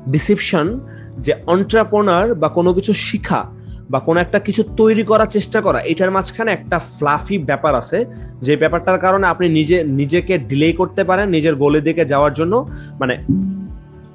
[0.09, 0.79] ডিসিপশন
[1.19, 3.45] যে অন্টারপ্রনার বা কোনো কিছু শিখা
[3.89, 8.05] বা কোনো একটা কিছু তৈরি করার চেষ্টা করা এটার মাঝখানে একটা ফ্লাফি ব্যাপার আছে।
[8.41, 12.67] যে ব্যাপারটার কারণে আপনি নিজে, নিজেকে ডিলে করতে পারেন নিজের গোলের দিকে যাওয়ার জন্য।
[12.99, 13.17] মানে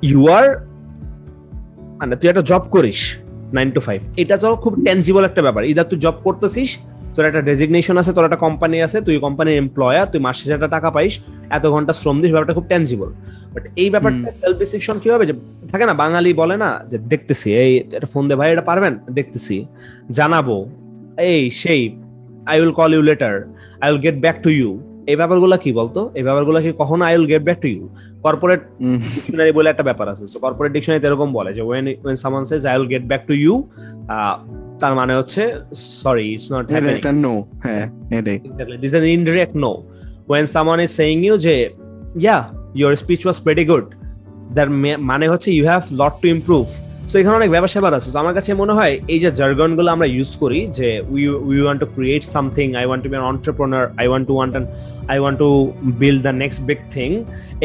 [0.03, 0.67] ইউ আর
[1.99, 3.19] মানে তুই একটা জব করিস
[3.53, 6.79] নাইন টু ফাইভ এটা তো খুব টেনজিবল একটা ব্যাপার। ইদার তুই জব করতেছিস
[7.17, 10.89] তোর একটা ডেজিগনেশন আছে তোর একটা কোম্পানি আছে তুই কোম্পানির এমপ্লয়ার তুই মাসে একটা টাকা
[10.97, 11.15] পাইস
[11.57, 13.11] এত ঘণ্টা শ্রম দিস ব্যাপারটা খুব টেনজিবল
[13.55, 15.25] বাট এই ব্যাপারটা সেলফ ডিসিপশন কি হবে?
[15.31, 15.35] যে
[15.73, 18.93] থাকে না বাঙালি বলে না যে দেখতেছি এই এটা ফোন দে ভাই এটা পারবেন?
[19.19, 19.57] দেখতেছি
[20.19, 20.49] জানাব
[21.31, 21.81] এই সেই
[22.51, 23.35] I will call you later
[23.83, 24.71] I will get back to you
[25.11, 26.01] এই ব্যাপারগুলো কি বলতো?
[26.19, 27.83] এই ব্যাপারগুলো কি কখনো I will get back to you
[28.27, 28.61] corporate
[29.15, 32.63] dictionary বলে একটা ব্যাপার আছে। সো কর্পোরেট ডিকশনারি এরকম বলে যে when when someone says
[32.71, 33.55] I will get back to you
[34.81, 35.43] তার মানে হচ্ছে
[36.03, 37.35] সরি ইটস নট হ্যাপেনিং এটা নো
[37.67, 37.85] হ্যাঁ
[38.19, 38.39] এটাই
[38.85, 39.73] this is indirect no
[40.31, 41.55] when someone is saying you যে
[42.25, 42.39] ইয়া
[42.83, 43.87] your speech was pretty good
[44.57, 44.69] that
[45.11, 46.65] মানে হচ্ছে you have lot to improve
[47.11, 50.31] so এখানে অনেক ব্যবসা ব্যাপার আছে। আমার কাছে মনে হয় এই যে জার্গনগুলো আমরা ইউজ
[50.43, 50.89] করি, যে
[51.49, 54.53] we want to create something I want to be entrepreneur I want to want
[55.13, 55.51] I want to
[56.03, 57.11] build the next big thing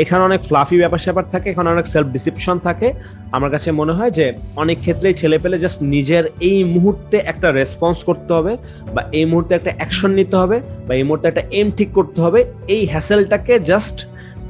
[0.02, 2.88] এখানে অনেক ফ্লাফি ব্যাপার স্যাপার থাকে, এখানে অনেক সেলফ ডিসিপশন থাকে।
[3.36, 4.26] আমার কাছে মনে হয় যে
[4.64, 8.54] অনেক ক্ষেত্রেই ছেলে পেলে জাস্ট নিজের এই মুহূর্তে একটা রেসপন্স করতে হবে,
[8.94, 12.40] বা এই মুহূর্তে একটা অ্যাকশন নিতে হবে, বা এই মুহূর্তে একটা এম ঠিক করতে হবে।
[12.76, 13.98] এই হ্যাসেলটাকে জাস্ট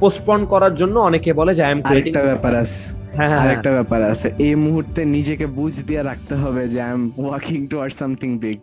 [0.00, 4.54] পোস্টপন করার জন্য অনেকে বলে যে আই এম ক্রিয়েটিং ব্যাপার আছে। আরেকটা ব্যাপার আছে। এই
[4.54, 8.58] মুহূর্তে নিজেকে বুঝ দিয়ে রাখতে হবে যে I am walking towards something big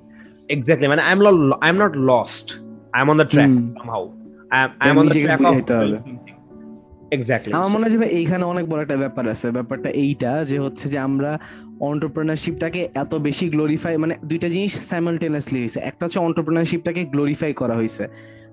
[0.50, 2.60] exactly মানে I am I am not lost
[2.94, 4.04] I am on the track somehow
[4.80, 5.56] I am on the track of
[7.12, 10.90] exactly আমার মনে হয় যে এইখানে অনেক বড় একটা ব্যাপার আছে। ব্যাপারটা এইটা যে হচ্ছে
[10.90, 11.40] যে আমরা
[11.80, 18.08] অন্টারপ্রেনারশিপটাকে এত বেশি গ্লোরিফাই মানে দুইটা জিনিস সাইমালটেনিয়াসলি হয়েছে একটা হচ্ছে অন্টারপ্রেনারশিপটাকে গ্লোরিফাই করা হয়েছে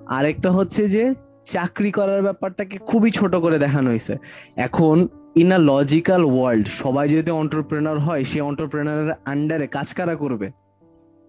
[0.07, 4.17] আরেকটা হচ্ছে যে চাকরি করার ব্যাপারটাকে খুবই ছোট করে দেখানো হয়েছে
[4.57, 5.09] এখন
[5.43, 10.49] ইন আ লজিক্যাল ওয়ার্ল্ড সবাই যদি অন্টারপ্রেনার হয়, সে অন্টারপ্রেনারের আন্ডারে কাজ কারা করবে?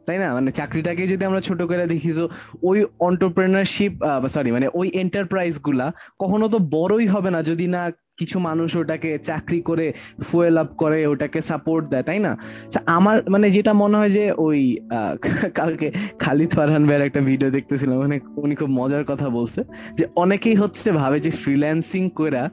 [0.08, 0.28] তাই না?
[0.38, 2.26] মানে চাকরিটাকে যদি আমরা ছোট করে দেখি তো
[2.70, 3.94] ওই অন্টারপ্রেনারশিপ
[4.34, 5.88] সরি মানে ওই এন্টারপ্রাইজগুলা
[6.22, 7.84] কখনো তো বড়ই হবে না যদি না
[8.20, 9.88] কিছু মানুষ ওটাকে চাকরি করে
[10.28, 12.32] ফুয়েল আপ করে, ওটাকে সাপোর্ট দেয়, তাই না?
[12.98, 14.60] আমার মানে যেটা মনে হয় যে ওই
[15.60, 15.88] কালকে
[16.24, 19.62] খালিদ ফারহান ভাইয়ের একটা ভিডিও দেখতেছিলাম মানে উনি খুব মজার কথা বলছে,
[19.98, 22.44] যে অনেকেই হচ্ছে ভাবে যে ফ্রিল্যান্সিং করে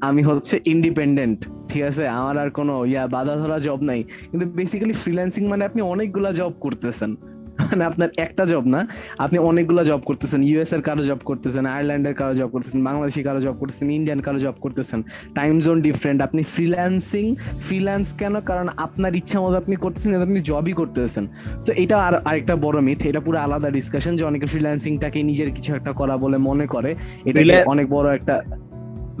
[0.00, 2.08] আমি হচ্ছে ইন্ডিপেন্ডেন্ট ঠিক আছে?
[2.08, 6.52] আমার আর কোনো ইয়া বাধা ধরা জব নাই। কিন্তু বেসিক্যালি ফ্রিল্যান্সিং মানে আপনি অনেকগুলা জব
[6.60, 7.16] করতেছেন।
[7.60, 12.14] মানে আপনার একটা জব না আপনি অনেকগুলো জব করতেছেন। ইউএস এর কারও জব করতেছেন আয়ারল্যান্ডের
[12.14, 15.02] কারও জব করতেছেন বাংলাদেশি কারও জব করতেছেন ইন্ডিয়ান কারও জব করতেছেন।
[15.34, 18.40] টাইম জোন ডিফারেন্ট আপনি ফ্রিল্যান্সিং ফ্রিল্যান্স কেন?
[18.40, 21.26] কারণ আপনার ইচ্ছা মতো আপনি করতেছেন আপনি জবই করতেছেন।
[21.60, 25.74] সো এটা আর আরেকটা বড় মিথ এটা পুরো আলাদা ডিসকাশন যে অনেকে ফ্রিল্যান্সিংটাকে নিজের কিছু
[25.74, 28.42] একটা করা বলে মনে করে। এটা অনেক বড় একটা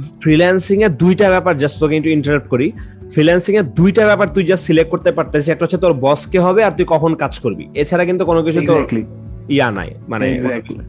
[0.00, 2.72] ফ্রিল্যান্সিং এর দুইটা ব্যাপার জাস্ট তোকে একটু ইন্টারাপ্ট করি।
[3.12, 6.64] ফ্রিল্যান্সিং এর দুইটা ব্যাপার তুই জাস্ট সিলেক্ট করতে পারতেছিস। একটা হচ্ছে তোর বস কে হবে
[6.64, 8.86] আর তুই কখন কাজ করবি। এছাড়া কিন্তু কোনো কিছু তোর
[9.48, 10.38] ইয়া নাই। মানে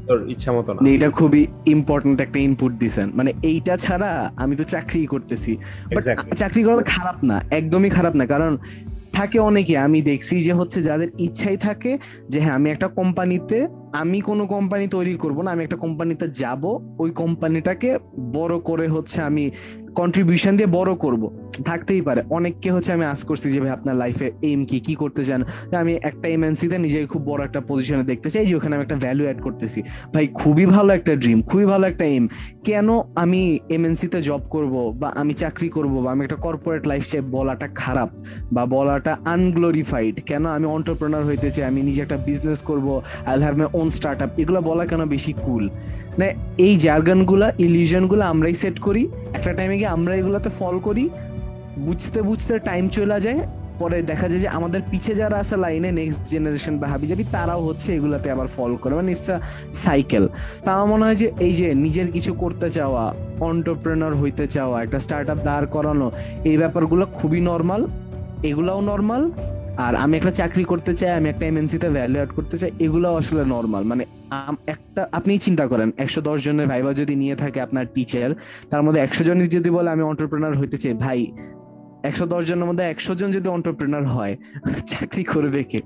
[0.08, 4.64] তোর ইচ্ছা মতো না। এটা খুবই ইম্পর্টেন্ট একটা ইনপুট দিছেন। মানে এইটা ছাড়া আমি তো
[4.64, 5.58] চাকরি করতেছি।
[6.36, 8.58] চাকরি করা খারাপ না একদমই খারাপ না। কারণ
[9.14, 11.92] থাকে অনেকে, আমি দেখছি যে হচ্ছে যাদের ইচ্ছাই থাকে
[12.30, 16.64] যে হ্যাঁ আমি একটা কোম্পানিতে, আমি কোনো কোম্পানি তৈরি করব না, আমি একটা কোম্পানিতে যাব,
[17.00, 17.90] ওই কোম্পানিটাকে
[18.34, 19.52] বড় করে হচ্ছে আমি
[19.96, 21.24] কন্ট্রিবিউশন দিয়ে বড় করব।
[21.66, 24.80] থাকতেই পারে। অনেককে হচ্ছে আমি আস করছি যে, ভাই, আপনার লাইফে এম কি?
[24.80, 25.44] কি করতে চান?
[25.76, 29.24] আমি একটা এমএনসিতে নিজেকে খুব বড় একটা পজিশনে দেখতে চাই, যে ওখানে আমি একটা ভ্যালু
[29.24, 29.84] অ্যাড করতেছি।
[30.14, 32.28] ভাই, খুবই ভালো একটা ড্রিম খুবই ভালো একটা এম
[32.64, 37.22] কেন আমি এমএনসিতে জব করব বা আমি চাকরি করব বা আমি একটা কর্পোরেট লাইফ চাই
[37.22, 38.10] বলাটা খারাপ
[38.54, 41.66] বা বলাটা আনগ্লোরিফাইড কেন আমি অন্টারপ্রেনার হইতে চাই?
[41.66, 43.90] আমি নিজে একটা বিজনেস করব I have my own
[44.22, 45.68] startup এগুলো বলা কেন বেশি কুল
[46.18, 51.06] মানে এই জার্গানগুলা ইলিউশনগুলো আমরাই সেট করি। একটা টাইমে গিয়ে আমরা এগুলোতে ফল করি।
[51.88, 53.42] বুঝতে বুঝতে টাইম চলে যায়।
[53.82, 57.62] পরে দেখা যায় যে আমাদের পিছে যারা আছে লাইনে নেক্সট জেনারেশন বা হাবি যাবি তারাও
[57.68, 59.38] হচ্ছে এগুলাতে আবার ফল করে। মানে ইটস আ
[59.86, 60.24] সাইকেল
[60.64, 63.04] তা আমার মনে হয় যে এই যে নিজের কিছু করতে চাওয়া
[63.50, 66.08] অন্টারপ্রেনার হইতে চাওয়া, একটা স্টার্ট আপ দাঁড় করানো,
[66.50, 67.82] এই ব্যাপারগুলো খুবই নর্মাল
[68.50, 69.24] এগুলাও নর্মাল
[69.86, 73.44] আর আমি একটা চাকরি করতে চাই, আমি একটা এমএনসিতে ভ্যালু অ্যাড করতে চাই এগুলো আসলে
[73.56, 74.04] নর্মাল মানে
[74.68, 78.30] একটা আপনি চিন্তা করেন, একশো দশ জনের ভাইবা যদি নিয়ে থাকে আপনার টিচার
[78.70, 81.32] তার মধ্যে একশো জনের যদি বলে, আমি অন্টারপ্রেনার হইতে চাই। ভাই,
[82.04, 84.38] একশো দশ জনের মধ্যে একশো জন যদি অন্টারপ্রেনার হয়,
[84.88, 85.82] চাকরি করবে কে?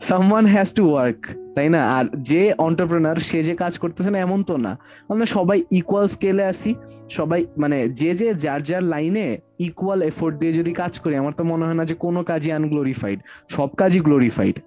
[0.00, 1.26] সামওয়ান হ্যাজ টু ওয়ার্ক
[1.56, 1.90] তাই না?
[1.90, 4.78] আর যে অন্টারপ্রেনার সে যে কাজ করতেছে না, এমন তো না।
[5.08, 6.74] আমরা সবাই ইকুয়াল স্কেলে আসি
[7.10, 11.44] সবাই মানে যে যে, যার যার লাইনে ইকুয়াল এফোর্ট দিয়ে যদি কাজ করি, আমার তো
[11.44, 14.60] মনে হয় না যে কোনো কাজই আনগ্লোরিফাইড সব কাজই গ্লোরিফাইড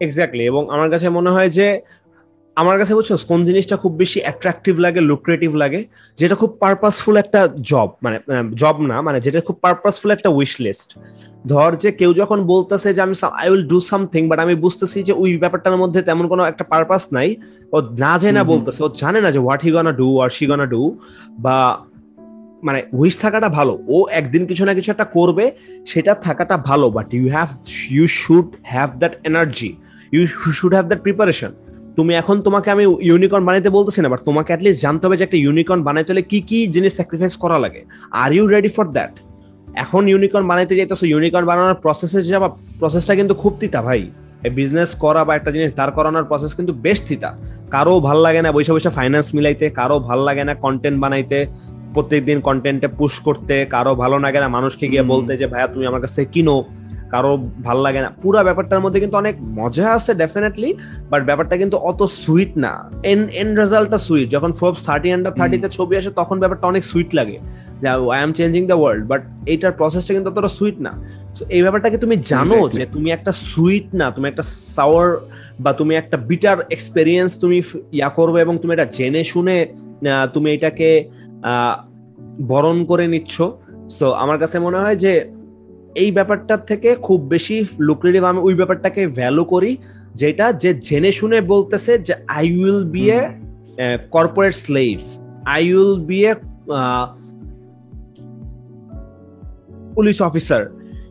[0.00, 1.80] এক্স্যাক্টলি এবং আমার কাছে মনে হয় যে
[2.56, 5.84] আমার কাছে বুঝছ কোন জিনিসটা খুব বেশি অ্যাট্রাকটিভ লাগে লুক্রেটিভ লাগে
[6.18, 8.18] যেটা খুব পারপাসফুল একটা জব মানে
[8.54, 10.98] জব না মানে যেটা খুব পারপাসফুল একটা উইশ লিস্ট
[11.46, 15.12] ধর যে কেউ যখন বলতেছে যে আমি I will do something but আমি বুঝতেছি যে
[15.12, 17.36] ওই ব্যাপারটার মধ্যে তেমন কোনো একটা পারপাস নাই।
[17.72, 20.46] ও না যায় না বলতেছে ও জানে না যে হোয়াট হি গনা ডু আর শি
[20.46, 20.98] গনা ডু
[21.30, 21.78] বা
[22.62, 25.50] মানে উইশ থাকাটা ভালো। ও একদিন কিছু না কিছু একটা করবে
[25.86, 27.48] সেটা থাকাটা ভালো but you have
[27.90, 29.76] you should have that energy
[30.12, 30.22] you
[30.58, 31.52] should have that preparation
[31.96, 35.38] তুমি এখন তোমাকে আমি ইউনিকর্ন বানাইতে বলতেছি না বাট তোমাকে অ্যাটলিস্ট জানতে হবে যে একটা
[35.44, 37.82] ইউনিকর্ন বানাইতে হলে কি কি জিনিস স্যাক্রিফাইস করা লাগে।
[38.22, 39.12] Are you ready for that
[39.84, 42.48] এখন ইউনিকর্ন বানাইতে যাইতেছো ইউনিকর্ন বানানোর প্রসেসে যাবা
[42.80, 44.02] প্রসেসটা কিন্তু খুব তিতা ভাই।
[44.58, 47.30] বিজনেস করা বা একটা জিনিস দাঁড় করানোর প্রসেস কিন্তু বেশ থিতা
[47.74, 51.38] কারও ভালো লাগে না বৈশা বৈশা ফাইন্যান্স মিলাইতে কারও ভালো লাগে না কন্টেন্ট বানাইতে
[51.94, 56.00] প্রত্যেকদিন কন্টেন্টে পুশ করতে কারও ভালো লাগে না মানুষকে গিয়ে বলতে যে ভাইয়া তুমি আমার
[56.00, 56.54] কাছে কিনো।
[57.12, 57.32] কারও
[57.66, 60.70] ভালো লাগে না। পুরো ব্যাপারটার মধ্যে কিন্তু অনেক মজা আছে ডেফিনেটলি
[61.10, 62.72] বাট ব্যাপারটা কিন্তু অত সুইট না।
[63.12, 67.10] এন এন রেজাল্টটা সুইট যখন ফোর্বস থার্টি আন্ডার থার্টিতে ছবি আসে তখন ব্যাপারটা অনেক সুইট
[67.18, 67.38] লাগে।
[67.80, 70.92] যে I am changing the world but এইটার প্রসেসটা কিন্তু অতটা সুইট না।
[71.36, 74.44] সো এই ব্যাপারটাকে তুমি জানো যে তুমি একটা সুইট না তুমি একটা
[74.76, 75.08] সাওয়ার
[75.64, 77.58] বা তুমি একটা বিটার এক্সপেরিয়েন্স তুমি
[77.98, 79.56] ইয়া করবে এবং তুমি এটা জেনে শুনে
[80.34, 80.88] তুমি এটাকে
[82.50, 83.34] বরণ করে নিচ্ছ।
[83.98, 85.12] সো আমার কাছে মনে হয় যে
[85.94, 89.70] এই ব্যাপারটার থেকে খুব বেশি লুক্রেটিভ আমি ওই ব্যাপারটাকে ভ্যালু করি
[90.14, 93.20] যেটা যে জেনে শুনে বলতেছে যে I will be a
[94.10, 94.96] corporate slave
[95.46, 96.32] I will be a
[99.94, 100.62] police officer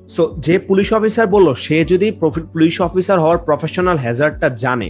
[0.07, 2.07] so যে পুলিশ অফিসার বলল সে যদি
[2.53, 4.89] পুলিশ অফিসার হওয়ার প্রফেশনাল হ্যাজার্ডটা জানে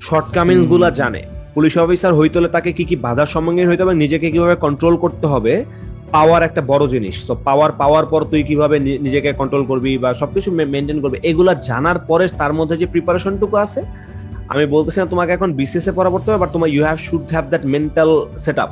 [0.00, 1.22] শর্টকামিংসগুলা জানে
[1.54, 5.26] পুলিশ অফিসার হইতে হলে তাকে কি কি বাধার সম্মুখীন হইতে হবে নিজেকে কীভাবে কন্ট্রোল করতে
[5.26, 5.64] হবে
[6.14, 10.48] পাওয়ার একটা বড় জিনিস। তো পাওয়ার পাওয়ার পর তুই কীভাবে নিজেকে কন্ট্রোল করবি বা সবকিছু
[10.74, 13.80] মেনটেন করবি এগুলা জানার পরে তার মধ্যে যে প্রিপারেশনটুকু আছে
[14.52, 17.24] আমি বলতেছি না তোমাকে এখন বিসিএস এ পড়া পড়তে হবে বাট তোমার you have should
[17.34, 18.10] have that mental
[18.64, 18.70] setup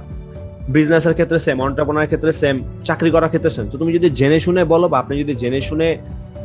[0.74, 2.56] বিজনেসের ক্ষেত্রে সেম অন্টারপ্রনার ক্ষেত্রে সেম
[2.88, 5.88] চাকরি করার ক্ষেত্রে সেম তো তুমি যদি জেনে শুনে বলো বা আপনি যদি জেনে শুনে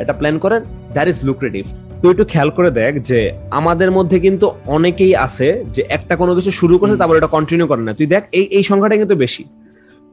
[0.02, 0.62] এটা প্ল্যান করেন
[0.96, 1.64] দ্যাট ইজ লুক্রেটিভ
[2.02, 3.20] তুই একটু খেয়াল করে দেখ যে
[3.60, 7.84] আমাদের মধ্যে কিন্তু অনেকেই আছে যে একটা কোনো কিছু শুরু করছে তারপর এটা কন্টিনিউ করে
[7.88, 9.44] না। তুই দেখ এই এই সংখ্যাটা কিন্তু বেশি।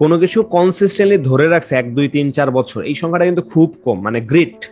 [0.01, 4.01] কোনো কিছু কনসিস্টেন্টলি ধরে রাখছে এক দুই তিন চার বছর এই সংখ্যাটা কিন্তু খুব কম
[4.01, 4.71] মানে গ্রিট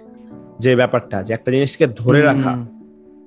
[0.59, 2.53] যে ব্যাপারটা যে একটা জিনিসকে ধরে রাখা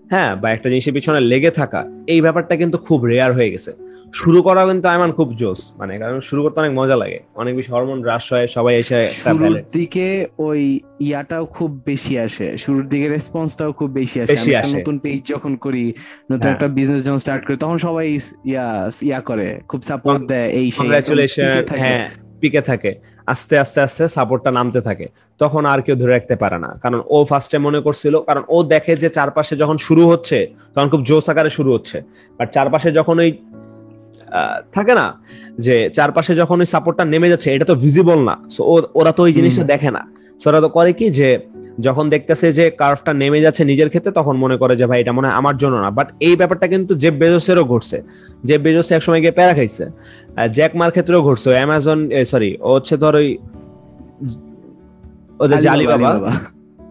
[0.09, 3.71] হ্যাঁ বা একটা জিনিসের পিছনে লেগে থাকা এই ব্যাপারটা কিন্তু খুব রেয়ার হয়ে গেছে।
[4.13, 7.69] শুরু করা কিন্তু আইমান খুব জোস মানে কারণ শুরু করতে অনেক মজা লাগে। অনেক বেশি
[7.71, 10.07] হরমোন রাশ হয় সবাই এসে শুরুর দিকে
[10.37, 10.61] ওই
[10.99, 15.93] ইয়াটাও খুব বেশি আসে শুরুর দিকে রেসপন্সটাও খুব বেশি আসে। আমি নতুন পেজ যখন করি
[16.31, 18.05] নতুন হ্যাঁ। একটা বিজনেস যখন স্টার্ট করি তখন সবাই
[18.45, 21.43] ইয়া ইয়া করে খুব সাপোর্ট দেয় এই সেই কংগ্রাচুলেশন
[21.83, 22.07] হ্যাঁ
[22.41, 22.91] পিকে থাকে।
[23.27, 25.05] আস্তে আস্তে আস্তে সাপোর্টটা নামতে থাকে।
[25.39, 28.95] তখন আর কেউ ধরে রাখতে পারে না। কারণ ও ফার্স্টে মনে করছিল কারণ ও দেখে
[28.95, 30.37] যে চারপাশে যখন শুরু হচ্ছে
[30.75, 32.01] তখন খুব জোস আকারে শুরু হচ্ছে।
[32.39, 33.29] বাট চারপাশে যখন ওই
[34.75, 35.05] থাকে না
[35.65, 38.61] যে চারপাশে যখন ওই সাপোর্টটা নেমে যাচ্ছে এটা তো ভিজিবল না। সো
[38.99, 40.01] ওরা তো ওই জিনিসটা দেখে না।
[40.41, 41.29] সো ওরা তো করে কি যে
[41.79, 45.27] যখন দেখতেছে যে কার্ভটা নেমে যাচ্ছে নিজের ক্ষেত্রে তখন মনে করে যে ভাই এটা মনে
[45.27, 47.97] হয় আমার জন্য না। বাট এই ব্যাপারটা কিন্তু জেব বেজোসেরও ঘটছে।
[48.45, 49.85] জেব বেজোস একসময় গিয়ে প্যারা খাইছে।
[50.55, 51.99] জ্যাক মার ক্ষেত্রেও ঘটছে। অ্যামাজন
[52.31, 53.27] সরি ও হচ্ছে ধর ওই
[55.39, 56.09] ওদের যে আলিবাবা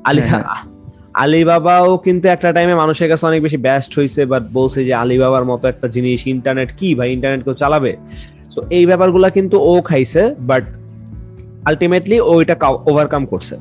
[0.09, 0.80] আলি হ্যাঁ, হ্যাঁ।
[1.23, 5.65] আলিবাবাও কিন্তু একটা টাইমে মানুষের কাছে অনেক বেশি ব্যস্ট হয়েছে বাট বলছে যে আলিবাবার মতো
[5.69, 7.09] একটা জিনিস ইন্টারনেট কি ভাই?
[7.17, 7.93] ইন্টারনেট কেউ চালাবে?
[8.55, 10.65] তো এই ব্যাপারগুলা কিন্তু ও খাইছে বাট
[11.69, 12.55] আলটিমেটলি ও এটা
[12.91, 13.55] ওভারকাম করছে।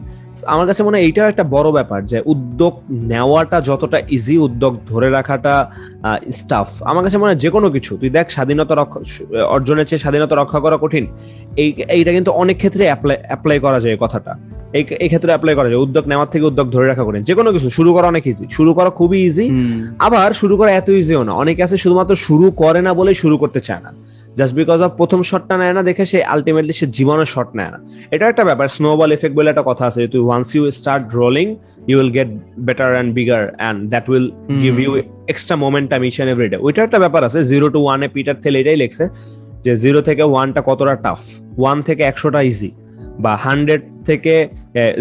[0.48, 5.10] আমার কাছে মনে হয় এইটাও একটা বড় ব্যাপার যে উদ্যোগ নেওয়াটা যতটা ইজি উদ্যোগ ধরে
[5.10, 5.72] রাখাটা
[6.32, 9.00] স্টাফ আমার কাছে মনে হয় যে কোনো কিছু তুই দেখ স্বাধীনতা রক্ষা
[9.44, 11.08] অর্জনের চেয়ে স্বাধীনতা রক্ষা করা কঠিন।
[11.58, 14.38] এই এইটা কিন্তু অনেক ক্ষেত্রে অ্যাপ্লাই অ্যাপ্লাই করা যায় কথাটা।
[14.74, 17.52] এই এই ক্ষেত্রে অ্যাপ্লাই করা যায়। উদ্যোগ নেওয়ার থেকে উদ্যোগ ধরে রাখা কঠিন। যে কোনো
[17.52, 19.50] কিছু শুরু করা অনেক ইজি শুরু করা খুবই ইজি
[20.00, 23.60] আবার শুরু করা এত ইজিও না। অনেকে আছে শুধুমাত্র শুরু করে না বলে শুরু করতে
[23.60, 23.94] চায় না।
[24.36, 27.80] জাস্ট বিকজ অফ প্রথম শটটা নেয় না দেখে সে আলটিমেটলি সে জীবনের শট নেয় না।
[28.12, 31.56] এটা একটা ব্যাপার স্নোবল এফেক্ট বলে একটা কথা আছে তুই once you start rolling
[31.88, 32.28] you will get
[32.60, 37.00] better and bigger and that will give you extra momentum each and everyday ওইটা একটা
[37.00, 39.08] ব্যাপার আছে জিরো টু ওয়ানে পিটার থেল এটাই লেখছে
[39.64, 41.20] যে জিরো থেকে ওয়ানটা কতটা টাফ
[41.58, 42.72] ওয়ান থেকে একশোটা ইজি
[43.20, 44.48] বা হান্ড্রেড থেকে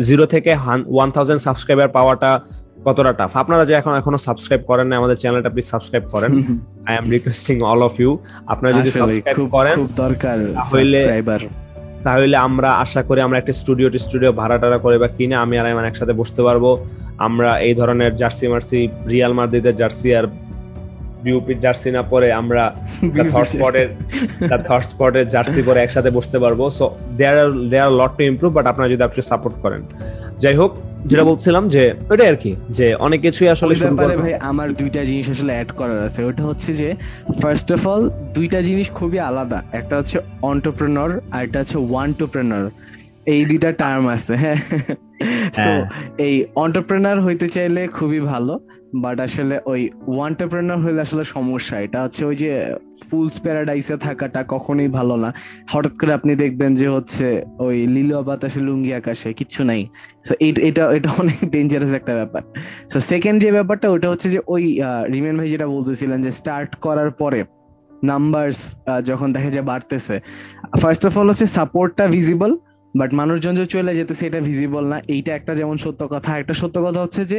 [0.06, 0.56] জিরো থেকে
[0.86, 2.40] ওয়ান থাউজেন্ড সাবস্ক্রাইবার পাওয়াটা
[2.86, 6.30] কতটা টাফ আপনারা যে এখন এখনও সাবস্ক্রাইব করেন না আমাদের চ্যানেলটা প্লিজ সাবস্ক্রাইব করেন।
[6.88, 8.10] I am requesting all of you
[8.52, 10.38] আপনারা যদি সাবস্ক্রাইব করেন খুব দরকার
[10.70, 11.40] সাবস্ক্রাইবার
[12.06, 15.66] তাহলে আমরা আশা করি আমরা একটা স্টুডিও স্টুডিও ভাড়া টাড়া করে বা কিনে আমি আর
[15.68, 16.64] আইমান একসাথে বসতে পারব।
[17.26, 18.80] আমরা এই ধরনের জার্সি মার্সি
[19.12, 20.26] রিয়াল মাদ্রিদের জার্সি আর
[21.24, 22.62] বিউপির জার্সি না পরে আমরা
[23.32, 23.88] থট স্পটের
[24.68, 26.84] থট স্পটের জার্সি। পরে একসাথে বসতে পারব। So
[27.18, 29.80] there are there lot to improve but আপনারা যদি আপনি সাপোর্ট করেন।
[30.42, 30.72] যাই হোক
[31.06, 35.30] যেটা বলছিলাম যে ওইটাই আর কি যে অনেক কিছুই আসলে ব্যাপারে ভাই আমার দুইটা জিনিস
[35.30, 36.88] আসলে অ্যাড করার আছে। ওটা হচ্ছে যে
[37.42, 42.70] ফার্স্ট অফ অল দুইটা জিনিস খুবই আলাদা। একটা হচ্ছে অন্টারপ্রেনর আর একটা হচ্ছে ওয়ান্টোপ্রেনর
[43.26, 44.58] এই দুইটা টার্ম আছে হ্যাঁ।
[45.52, 45.70] সো
[46.18, 48.60] এই অন্টারপ্রেনার হইতে চাইলে খুবই ভালো
[48.94, 52.50] বাট আসলে ওই ওয়ান্টারপ্রেনার হইলে আসলে সমস্যা। এটা হচ্ছে ওই যে
[53.08, 55.30] ফুলস প্যারাডাইসে থাকাটা কখনোই ভালো না।
[55.72, 57.26] হঠাৎ করে আপনি দেখবেন যে হচ্ছে
[57.66, 59.80] ওই লীল বাতাসে লুঙ্গি আকাশে কিচ্ছু নাই।
[60.48, 62.42] এটা এটা অনেক ডেঞ্জারাস একটা ব্যাপার।
[62.92, 64.64] তো সেকেন্ড যে ব্যাপারটা, ওটা হচ্ছে যে ওই
[65.14, 67.40] রিমেন ভাই যেটা বলতেছিলেন যে স্টার্ট করার পরে
[68.12, 68.60] নাম্বারস
[69.08, 70.16] যখন দেখা যায় বাড়তেছে।
[70.82, 72.52] ফার্স্ট অফ অল হচ্ছে সাপোর্টটা ভিজিবল
[72.94, 76.76] বাট মানুষজন যে চলে যেতেছে, এটা ভিজিবল না। এইটা একটা যেমন সত্য কথা। একটা সত্য
[76.86, 77.38] কথা হচ্ছে যে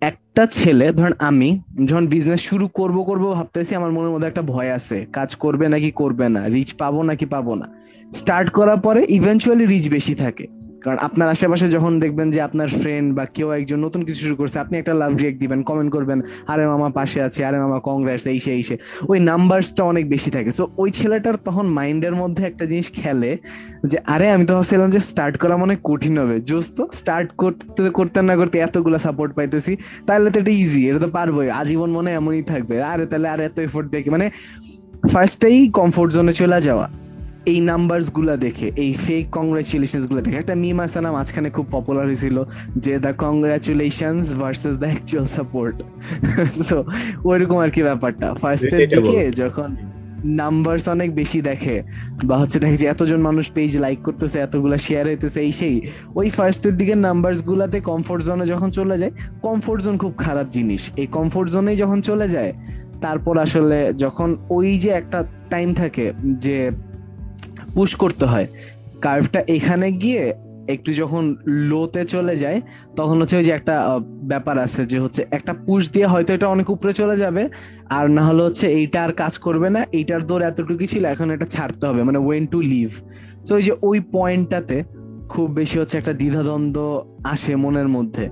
[0.00, 4.72] একটা ছেলে, ধরেন আমি, যখন বিজনেস শুরু করব করব ভাবতেছি আমার মনের মধ্যে একটা ভয়
[4.72, 6.48] আছে। কাজ করবে নাকি করবে না?
[6.48, 7.68] রিচ পাবো নাকি পাবো না?
[8.14, 13.14] স্টার্ট করার পরে ইভেনচুয়ালি রিচ বেশি থাকে। কারণ আপনার আশেপাশে যখন দেখবেন যে আপনার ফ্রেন্ড
[13.14, 16.66] বা কেউ একজন নতুন কিছু শুরু করছে, আপনি একটা লাভ রিয়েক্ট দিবেন কমেন্ট করবেন, আরে
[16.66, 18.78] মামা পাশে আছে, আরে মামা কংগ্রেস এই সে এই সে।
[19.08, 23.36] ওই নাম্বারসটা অনেক বেশি থাকে। সো ওই ছেলেটার তখন মাইন্ডের মধ্যে একটা জিনিস খেলে
[23.86, 27.90] যে, আরে, আমি তো ভাবছিলাম যে স্টার্ট করা মনে কঠিন হবে। জোস তো স্টার্ট করতে
[27.90, 29.76] করতে না করতে এতগুলো সাপোর্ট পাইতেছি
[30.06, 33.58] তাহলে তো এটা ইজি এটা তো পারবোই। আজীবন মনে এমনই থাকবে। আরে তাহলে আর, এত
[33.58, 34.30] এফোর্ট দেখি মানে
[35.12, 37.09] ফার্স্টেই কমফোর্ট জোনে চলে যাওয়া।
[37.46, 42.44] এই নাম্বারসগুলা দেখে এই ফেক কংগ্রাচুলেশনগুলো দেখে। একটা মিম আছে না মাঝখানে খুব পপুলার হয়েছিল
[42.76, 45.76] যে the congratulation versus the actual support
[46.68, 46.84] so
[47.24, 49.76] ওইরকম আর কি ব্যাপারটা। ফার্স্টের দিকে যখন
[50.24, 51.82] নাম্বারস অনেক বেশি দেখে
[52.24, 55.80] বা হচ্ছে দেখে যে এতজন মানুষ পেজ লাইক করতেছে এতগুলা শেয়ার হইতেছে এই সেই
[56.14, 59.12] ওই ফার্স্টের দিকে নাম্বারস গুলাতে কমফোর্ট জোনে যখন চলে যায়
[59.42, 62.52] কমফোর্ট জোন খুব খারাপ জিনিস। এই কমফোর্ট জোনেই যখন চলে যায়
[63.00, 66.12] তারপর আসলে যখন ওই যে একটা টাইম থাকে
[66.44, 66.70] যে
[67.74, 68.46] পুশ করতে হয়।
[69.06, 70.24] কার্ভটা এখানে গিয়ে
[70.74, 71.24] একটু যখন
[71.70, 72.58] লোতে চলে যায়,
[72.98, 73.74] তখন হচ্ছে ওই যে একটা
[74.32, 77.42] ব্যাপার আছে যে হচ্ছে একটা পুশ দিয়ে হয়তো এটা অনেক উপরে চলে যাবে,
[77.96, 81.46] আর না হলে হচ্ছে এইটা আর কাজ করবে না, এইটার দৌড় এতটুকু ছিল, এখন এটা
[81.54, 82.90] ছাড়তে হবে মানে ওয়েন টু লিভ
[83.46, 84.76] তো ওই যে ওই পয়েন্টটাতে
[85.32, 86.78] খুব বেশি হচ্ছে একটা দ্বিধাদ্বন্দ্ব
[87.34, 88.24] আসে মনের মধ্যে।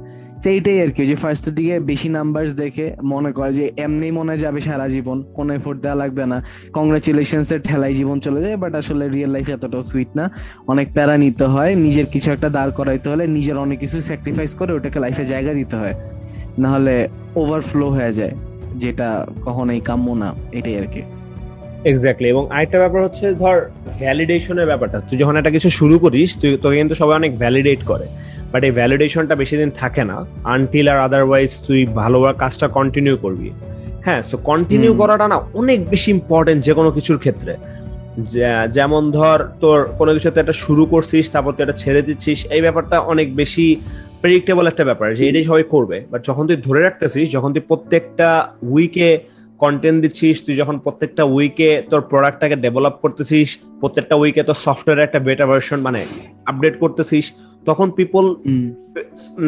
[0.44, 4.60] সেইটাই আর কি যে ফার্স্টের দিকে বেশি নাম্বার দেখে মনে করে যে এমনি মনে যাবে
[4.66, 6.38] সারা জীবন, কোনো এফোর্ট দেওয়া লাগবে না।
[6.78, 10.24] কংগ্রাচুলেশনস এর ঠেলাই জীবন চলে যায় বাট আসলে রিয়েল লাইফ এতটাও সুইট না।
[10.72, 14.72] অনেক প্যারা নিতে হয়, নিজের কিছু একটা দাঁড় করাইতে হলে নিজের অনেক কিছু স্যাক্রিফাইস করে
[14.72, 15.94] ওটাকে লাইফে জায়গা দিতে হয়।
[16.62, 16.94] নাহলে
[17.40, 18.34] ওভারফ্লো হয়ে যায়,
[18.82, 19.08] যেটা
[19.46, 20.28] কখনোই কাম্য না,
[20.58, 21.02] এটাই আর কি।
[21.84, 23.56] এক্স্যাক্টলি এবং আরেকটা ব্যাপার হচ্ছে ধর
[23.98, 28.06] ভ্যালিডেশনের ব্যাপারটা। তুই যখন একটা কিছু শুরু করিস তুই তোকে কিন্তু সবাই অনেক ভ্যালিডেট করে।
[28.52, 33.50] বাট এই ভ্যালিডেশনটা বেশি দিন থাকে না আনটিল আর আদারওয়াইজ তুই ভালো কাজটা কন্টিনিউ করবি।
[34.04, 37.56] হ্যাঁ সো কন্টিনিউ করাটা না অনেক বেশি ইম্পর্টেন্ট যে কোনো কিছুর ক্ষেত্রে।
[38.72, 43.00] যেমন ধর তোর কোনো কিছুতে একটা শুরু করছিস তারপর তুই এটা ছেড়ে দিচ্ছিস এই ব্যাপারটা
[43.00, 43.76] অনেক বেশি
[44.20, 48.48] প্রেডিক্টেবল একটা ব্যাপার যে এটাই সবাই করবে। বাট যখন তুই ধরে রাখতেছিস যখন তুই প্রত্যেকটা
[48.62, 49.18] উইকে
[49.60, 53.48] কন্টেন্ট দিচ্ছিস তুই যখন প্রত্যেকটা উইকে তোর প্রোডাক্টটাকে ডেভেলপ করতেছিস
[53.80, 56.00] প্রত্যেকটা উইকে তোর সফটওয়্যার একটা বেটার ভার্সন মানে
[56.46, 57.24] আপডেট করতেছিস
[57.66, 58.24] তখন পিপল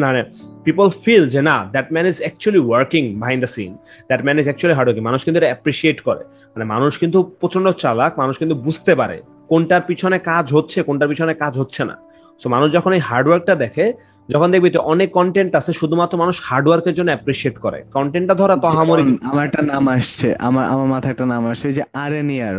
[0.03, 0.21] মানে
[0.63, 3.71] পিপল ফিল যে না that man is actually working behind the scene
[4.09, 7.67] that man is actually hard working মানুষ কিন্তু এটা অ্যাপ্রিসিয়েট করে মানে মানুষ কিন্তু প্রচণ্ড
[7.83, 9.17] চালাক মানুষ কিন্তু বুঝতে পারে
[9.49, 11.95] কোনটার পিছনে কাজ হচ্ছে কোনটার পিছনে কাজ হচ্ছে না
[12.41, 13.85] সো মানুষ যখন এই হার্ডওয়ার্কটা দেখে
[14.29, 18.67] যখন দেখবি তো অনেক কন্টেন্ট আছে শুধুমাত্র মানুষ হার্ডওয়ার্কের জন্য অ্যাপ্রিসিয়েট করে। কন্টেন্টটা ধরা তো
[18.77, 22.57] হামরি আমার একটা নাম আসছে আমার আমার মাথায় একটা নাম আসছে যে আর এন ইয়ার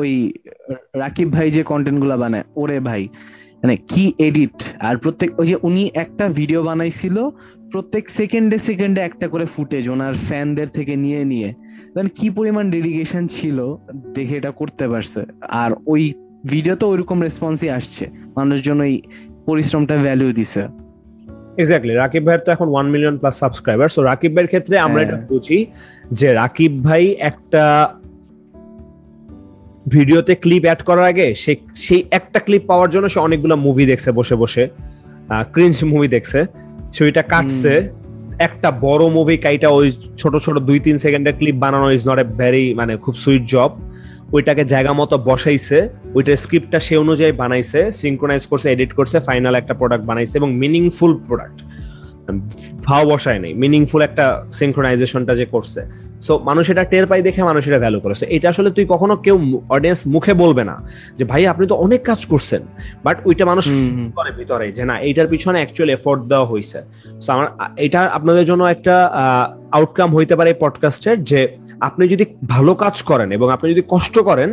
[0.00, 0.12] ওই
[1.02, 3.02] রাকিব ভাই যে কন্টেন্টগুলা বানায় ওরে ভাই
[3.62, 4.58] মানে কি এডিট
[4.88, 7.16] আর প্রত্যেক ওই যে উনি একটা ভিডিও বানাইছিল
[7.72, 11.48] প্রত্যেক সেকেন্ডে সেকেন্ডে একটা করে ফুটেজ ওনার ফ্যানদের থেকে নিয়ে নিয়ে।
[11.94, 13.58] মানে কি পরিমাণ ডেডিকেশন ছিল
[14.16, 15.20] দেখে এটা করতে পারছে।
[15.62, 16.02] আর ওই
[16.52, 18.04] ভিডিও তো ওইরকম রেসপন্সই আসছে।
[18.38, 18.94] মানুষজন ওই
[19.46, 20.62] পরিশ্রমটা ভ্যালু দিছে।
[21.60, 25.16] এক্স্যাক্টলি রাকিব ভাইয়ের তো এখন one million plus subscriber so Rakib ভাইয়ের ক্ষেত্রে আমরা এটা
[25.16, 25.58] হ্যাঁ। বুঝি
[26.18, 27.64] যে রাকিব ভাই একটা
[29.94, 31.52] ভিডিওতে ক্লিপ অ্যাড করার আগে সে
[31.86, 34.64] সেই একটা ক্লিপ পাওয়ার জন্য সে অনেকগুলো মুভি দেখছে বসে বসে
[35.54, 36.40] ক্রিঞ্জ মুভি দেখছে
[36.94, 37.72] সে ওইটা কাটছে।
[38.46, 39.86] একটা বড় মুভি কাইটা ওই
[40.20, 43.70] ছোট ছোট দুই তিন সেকেন্ডের ক্লিপ বানানো ইজ নট এ ভেরি মানে খুব সুইট জব
[44.34, 45.78] ওইটাকে জায়গা মতো বসাইছে।
[46.14, 51.20] ওইটার স্ক্রিপ্টটা সে অনুযায়ী বানাইছে সিঙ্ক্রোনাইজ করছে এডিট করছে ফাইনাল একটা প্রোডাক্ট বানাইছে এবং মিনিংফুল
[51.26, 51.62] প্রোডাক্ট
[52.84, 55.86] ভাও বসায় নেই মিনিংফুল একটা সিঙ্ক্রোনাইজেশনটা যে করছে।
[56.20, 59.60] সো মানুষ এটা টের পাই দেখে মানুষ এটা ভ্যালু করে। এটা আসলে তুই কখনো কেউ
[59.68, 60.88] অডিয়েন্স মুখে বলবে না
[61.18, 62.62] যে ভাই আপনি তো অনেক কাজ করছেন।
[63.04, 63.68] বাট ওইটা মানুষ
[64.16, 66.82] করে ভিতরে যে না এইটার পিছনে অ্যাকচুয়ালি এফোর্ট দেওয়া হয়েছে
[67.20, 67.46] সো আমার
[67.76, 69.10] এটা আপনাদের জন্য একটা
[69.72, 71.48] আউটকাম হইতে পারে পডকাস্টের যে
[71.88, 72.24] আপনি যদি
[72.54, 74.50] ভালো কাজ করেন এবং আপনি যদি কষ্ট করেন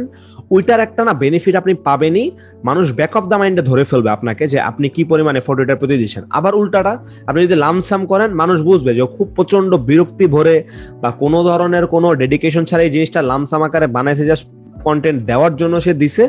[0.55, 2.25] ওইটার একটা না বেনিফিট আপনি পাবেনই।
[2.69, 6.23] মানুষ ব্যাক অফ দ্য মাইন্ডে ধরে ফেলবে আপনাকে যে আপনি কি পরিমাণে ফটোটার প্রতি দিচ্ছেন।
[6.37, 6.93] আবার উল্টাটা
[7.29, 10.55] আপনি যদি লামসাম করেন মানুষ বুঝবে যে খুব প্রচণ্ড বিরক্তি ভরে
[11.01, 14.45] বা কোনো ধরনের কোনো ডেডিকেশন ছাড়া এই জিনিসটা লামসাম আকারে বানাইছে জাস্ট
[14.87, 16.23] কন্টেন্ট দেওয়ার জন্য সে দিছে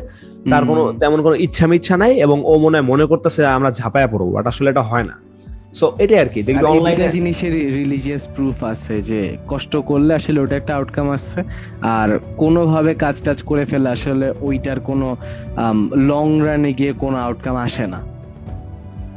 [0.50, 4.28] তার কোনো তেমন কোনো ইচ্ছা মিচ্ছা নাই এবং ও মনে মনে করতেছে আমরা ঝাঁপায়া পড়ব
[4.36, 5.14] বাট আসলে এটা হয় না।
[5.74, 10.56] সো এটাই আর কি দেখবি অনলাইনে জিনিসের রিলিজিয়াস প্রুফ আছে যে কষ্ট করলে আসলে ওটা
[10.56, 11.42] একটা আউটকাম আসছে
[11.80, 15.16] আর কোনোভাবে কাজ টাজ করে ফেলে আসলে ওইটার কোনো
[15.96, 18.00] লং রানে গিয়ে কোনো আউটকাম আসে না।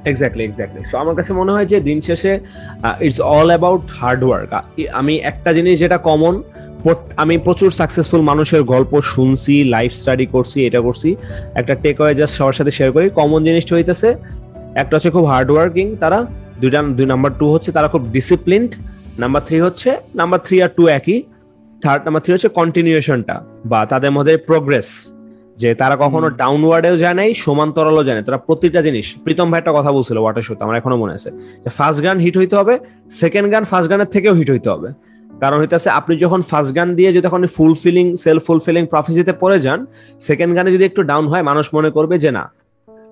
[0.06, 2.40] এক্স্যাক্টলি এক্স্যাক্টলি সো আমার কাছে মনে হয় যে দিন শেষে
[3.02, 4.54] it's all about hard work
[4.94, 6.44] আমি একটা জিনিস যেটা কমন
[7.16, 11.16] আমি প্রচুর সাকসেসফুল মানুষের গল্প শুনছি লাইফ স্টাডি করছি এটা করছি
[11.56, 14.16] একটা টেক ওয়ে জাস্ট সবার সাথে শেয়ার করি। কমন জিনিসটা হইতেছে
[14.76, 16.26] একটা হচ্ছে খুব হার্ড ওয়ার্কিং তারা
[16.62, 18.72] দুইটা দুই নাম্বার টু হচ্ছে তারা খুব ডিসিপ্লিনড
[19.20, 21.18] নাম্বার থ্রি হচ্ছে নাম্বার থ্রি আর টু একই।
[21.84, 23.36] থার্ড নাম্বার থ্রি হচ্ছে কন্টিনিউশনটা
[23.72, 24.90] বা তাদের মধ্যে প্রোগ্রেস
[25.62, 29.74] যে তারা কখনো ডাউনওয়ার্ডেও যায় নাই সমান্তরালও যায় না তারা প্রতিটা জিনিস প্রীতম ভাই একটা
[29.78, 31.30] কথা বলছিল ওয়াটার শোতে আমার এখনও মনে আছে।
[31.64, 32.74] যে ফার্স্ট গান হিট হইতে হবে
[33.22, 34.90] সেকেন্ড গান ফার্স্ট গানের থেকেও হিট হইতে হবে।
[35.40, 39.80] কারণ হইতেছে আপনি যখন ফার্স্ট গান দিয়ে যদি তখন ফুলফিলিং সেলফ ফুলফিলিং প্রফেসিতে পড়ে যান
[40.28, 42.44] সেকেন্ড গানে যদি একটু ডাউন হয় মানুষ মনে করবে যে না।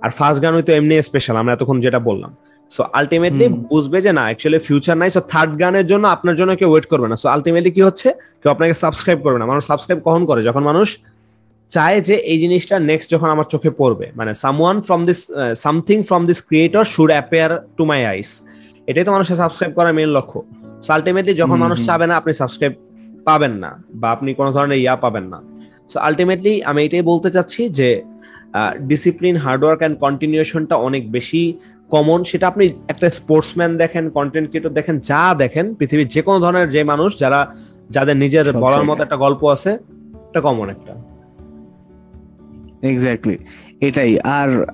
[0.01, 2.31] আর ফার্স্ট গান হয়তো এমনি স্পেশাল আমরা এতক্ষণ যেটা বললাম।
[2.75, 6.69] সো আলটিমেটলি বুঝবে যে না অ্যাকচুয়ালি ফিউচার নাই সো থার্ড গানের জন্য আপনার জন্য কেউ
[6.71, 8.07] ওয়েট করবে না। সো আলটিমেটলি কি হচ্ছে?
[8.41, 10.41] কেউ আপনাকে সাবস্ক্রাইব করবে না। মানুষ সাবস্ক্রাইব কখন করে?
[10.49, 10.87] যখন মানুষ
[11.75, 15.19] চায় যে এই জিনিসটা নেক্সট যখন আমার চোখে পড়বে। মানে someone from this
[15.65, 18.29] something from this creator should appear to my eyes
[18.89, 20.39] এটাই তো মানুষের সাবস্ক্রাইব করার মেন লক্ষ্য।
[20.85, 22.73] সো আলটিমেটলি যখন মানুষ চাবে না আপনি সাবস্ক্রাইব
[23.27, 25.39] পাবেন না বা আপনি কোনো ধরনের ইয়া পাবেন না।
[25.91, 27.89] সো আলটিমেটলি আমি এটাই বলতে চাচ্ছি যে
[28.91, 31.43] ডিসিপ্লিন হার্ডওয়ার্ক অ্যান্ড কন্টিনিউশনটা অনেক বেশি।
[31.89, 36.69] কমন সেটা আপনি একটা স্পোর্টসম্যান দেখেন কন্টেন্ট ক্রিয়েটর দেখেন যা দেখেন পৃথিবীর যে কোনো ধরনের
[36.69, 37.55] যে মানুষ যারা
[37.89, 39.69] যাদের নিজের বলার মতো একটা গল্প আছে
[40.29, 40.93] এটা কমন একটা।
[42.87, 43.37] এক্স্যাক্টলি
[43.81, 44.65] এটাই। আর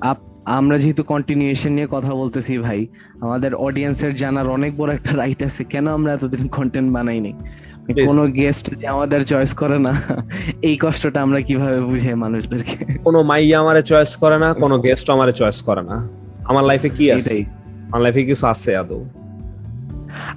[0.46, 2.88] আমরা যেহেতু কন্টিনিউশন নিয়ে কথা বলতেছি ভাই
[3.22, 7.34] আমাদের অডিয়েন্সের জানার অনেক বড় একটা রাইট আছে কেন আমরা এতদিন কন্টেন্ট বানাইনি
[8.08, 9.94] কোনো গেস্ট যে আমাদের চয়েস করে না
[10.62, 12.98] এই কষ্টটা আমরা কীভাবে বুঝাই মানুষদেরকে?
[12.98, 17.12] কোনো মাইয়া আমারে চয়েস করে না কোনো গেস্ট আমারে চয়েস করে না। আমার লাইফে কি
[17.12, 17.46] আছে?
[17.88, 19.04] আমার লাইফে কিছু আছে আদৌ?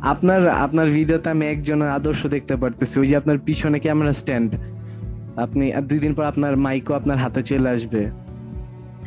[0.00, 4.54] আপনার আপনার ভিডিওতে আমি একজনের আদর্শ দেখতে পারতেছি। ওই যে আপনার পিছনে ক্যামেরা স্ট্যান্ড
[5.36, 8.10] আপনি আর দুই দিন পর আপনার মাইকও আপনার হাতে চলে আসবে।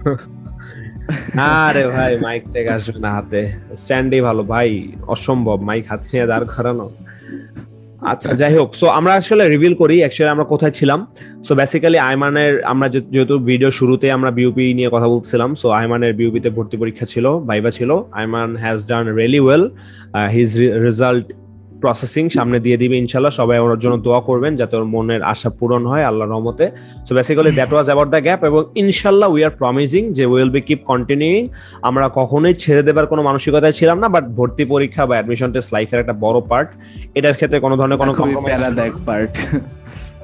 [1.38, 6.46] আরে ভাই মাইক টেক আসবে না হাতে। স্ট্যান্ডই ভালো। ভাই অসম্ভব। মাইক হাতে নিয়ে দাঁড়
[6.46, 6.92] করানো।
[8.02, 11.00] আচ্ছা যাই হোক সো আমরা আসলে রিভিল করি অ্যাকচুয়ালি আমরা কোথায় ছিলাম।
[11.46, 16.50] সো বেসিক্যালি আইমানের, আমরা যেহেতু ভিডিও শুরুতে আমরা বিউপি নিয়ে কথা বলছিলাম সো আইমানের বিউপিতে
[16.58, 19.64] ভর্তি পরীক্ষা ছিল ভাইবা ছিল। Ayman has done really well
[20.36, 20.52] his
[20.88, 21.26] result
[21.82, 25.84] processing সামনে দিয়ে দিবে ইনশাল্লাহ সবাই ওর জন্য দোয়া করবেন যাতে ওর মনের আশা পূরণ
[25.86, 26.66] হয় আল্লাহ রহমতে।
[27.08, 30.62] So basically that was about the gap এবং ইনশাল্লাহ উই আর প্রমিজিং যে উইল বি
[30.62, 31.44] কিপ কন্টিনিউইং
[31.82, 36.00] আমরা কখনোই ছেড়ে দেবার কোনো মানসিকতায় ছিলাম না বাট ভর্তি পরীক্ষা বা অ্যাডমিশন টেস্ট লাইফের
[36.00, 36.70] একটা বড় পার্ট
[37.16, 38.12] এটার ক্ষেত্রে কোনো ধরনের কোনো
[38.50, 39.34] প্যারাদায়ক পার্ট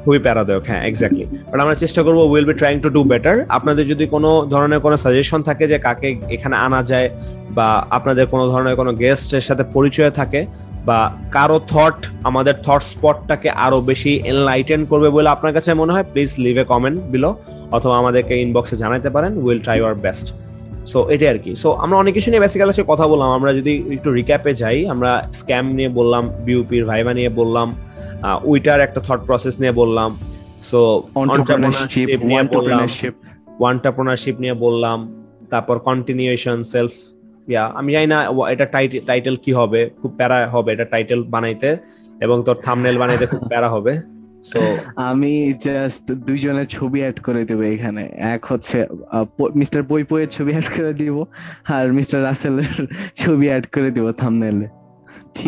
[0.03, 3.85] খুবই প্যারাদায়ক হ্যাঁ এক্স্যাক্টলি বাট আমরা চেষ্টা করব will be trying to do better আপনাদের
[3.87, 7.07] যদি কোনো ধরনের কোনো সাজেশন থাকে যে কাকে এখানে আনা যায়
[7.57, 10.41] বা আপনাদের কোনো ধরনের কোনো গেস্টের সাথে পরিচয় থাকে
[10.87, 10.99] বা
[11.31, 16.31] কারও থট আমাদের থট স্পটটাকে আরও বেশি এনলাইটেন করবে বলে আপনার কাছে মনে হয় please
[16.45, 17.29] leave a comment below
[17.71, 20.27] অথবা আমাদেরকে ইনবক্সে জানাতে পারেন will try our best
[20.91, 23.73] so এটাই আর কি সো আমরা অনেক কিছু নিয়ে বেসিক্যালি সে কথা বললাম আমরা যদি
[23.95, 27.67] একটু রিক্যাপে যাই আমরা স্ক্যাম নিয়ে বললাম বিউপির ভাইবা নিয়ে বললাম
[28.43, 30.09] উইটার একটা থট প্রসেস নিয়ে বললাম
[30.61, 30.79] সো
[31.15, 32.87] অন্টারপ্রেনারশিপ নিয়ে বললাম
[33.59, 34.97] ওয়ান্টারপ্রেনারশিপ নিয়ে বললাম
[35.49, 36.93] তারপর কন্টিনিউশন সেলফ
[37.51, 38.19] ইয়া আমি জানি না
[38.53, 38.65] এটা
[39.09, 41.69] টাইটেল কি হবে, খুব প্যারা হবে এটা টাইটেল বানাইতে,
[42.25, 43.93] এবং তোর থামনেল বানাইতে খুব প্যারা হবে
[44.51, 44.59] সো
[45.09, 45.33] আমি
[45.65, 48.77] জাস্ট দুইজনের ছবি অ্যাড করে দেব এখানে। এক হচ্ছে
[49.59, 51.15] মিস্টার বই বইয়ের ছবি অ্যাড করে দিব,
[51.75, 52.75] আর মিস্টার রাসেলের
[53.21, 54.67] ছবি অ্যাড করে দিব থামনেলে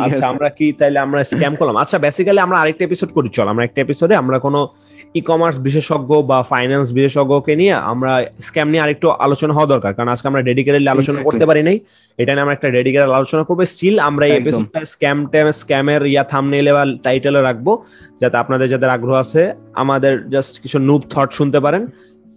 [0.02, 1.76] আচ্ছা, আমরা কি তাইলে আমরা স্ক্যাম করলাম?
[1.76, 4.70] আচ্ছা বেসিক্যালি আমরা আরেকটা এপিসোড করি চল। আমরা একটা এপিসোডে আমরা কোনো
[5.16, 10.10] ই কমার্স বিশেষজ্ঞ বা ফাইন্যান্স বিশেষজ্ঞকে নিয়ে আমরা স্ক্যাম নিয়ে আরেকটু আলোচনা হওয়া দরকার। কারণ
[10.10, 11.80] আজকে আমরা ডেডিকেটেডলি আলোচনা করতে পারি নাই।
[12.18, 16.74] এটা নিয়ে আমরা একটা ডেডিকেটেড আলোচনা করব। স্টিল আমরা এই এপিসোডটা স্ক্যাম স্ক্যামের ইয়া থামনেলে
[16.74, 17.68] বা টাইটেলে রাখব।
[18.22, 21.88] যাতে আপনাদের যাদের আগ্রহ আছে আমাদের জাস্ট কিছু নুব থট শুনতে পারেন।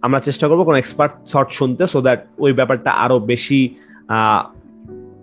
[0.01, 3.75] আমরা চেষ্টা করব কোনো এক্সপার্ট থট শুনতে সো দ্যাট ওই ব্যাপারটা আরও বেশি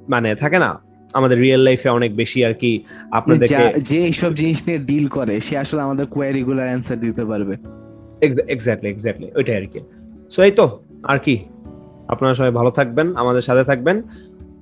[0.08, 4.78] মানে থাকে না আমাদের রিয়েল লাইফে অনেক বেশি আর কি আপনাদেরকে যে এইসব জিনিস নিয়ে
[4.78, 7.56] ডিল করে সে আসলে আমাদের কোয়ারি গুলার অ্যানসার দিতে পারবে।
[8.48, 9.80] এক্স্যাক্টলি এক্স্যাক্টলি ওইটাই আর কি।
[10.30, 11.38] সো এই তো আর কি।
[12.08, 14.02] আপনারা সবাই ভালো থাকবেন আমাদের সাথে থাকবেন।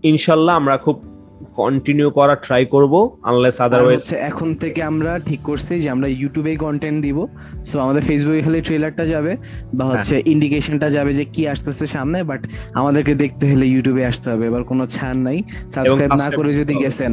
[0.02, 1.17] ইনশাল্লাহ আমরা খুব
[1.56, 6.98] কন্টিনিউ করা ট্রাই করব আনলেস আদারওয়াইজ এখন থেকে আমরা ঠিক করছি যে আমরা ইউটিউবে কন্টেন্ট
[7.02, 7.18] দিব।
[7.64, 12.18] সো আমাদের ফেসবুকে খালি ট্রেলারটা যাবে বা হ্যাঁ। হচ্ছে ইন্ডিকেশনটা যাবে যে কি আসতেছে সামনে
[12.24, 12.42] বাট
[12.74, 15.38] আমাদেরকে দেখতে হলে ইউটিউবে আসতে হবে। এবার কোনো ছাড় নাই।
[15.70, 17.12] সাবস্ক্রাইব না করে যদি গেছেন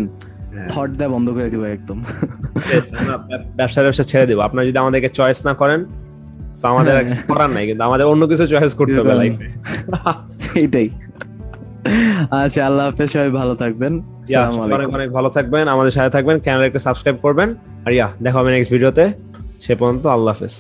[0.70, 2.00] থট দা বন্ধ করে দিব একদম।
[3.58, 5.82] ব্যবসা ব্যবসা ছেড়ে দেব। আপনারা যদি আমাদেরকে চয়েস না করেন
[6.64, 9.46] আমাদের হ্যাঁ। করার নাই কিন্তু আমাদের অন্য কিছু চয়েস করতে হবে লাইফে
[10.60, 10.88] এইটাই
[12.44, 13.94] আচ্ছা আল্লাহ হাফেজ সবাই ভালো থাকবেন।
[14.76, 17.50] অনেক অনেক ভালো থাকবেন আমাদের সাথে থাকবেন চ্যানেলটাকে সাবস্ক্রাইব করবেন।
[17.86, 19.06] আর ইয়া দেখা হবে নেক্সট ভিডিওতে
[19.66, 20.56] সে পর্যন্ত আল্লাহ হাফেজ।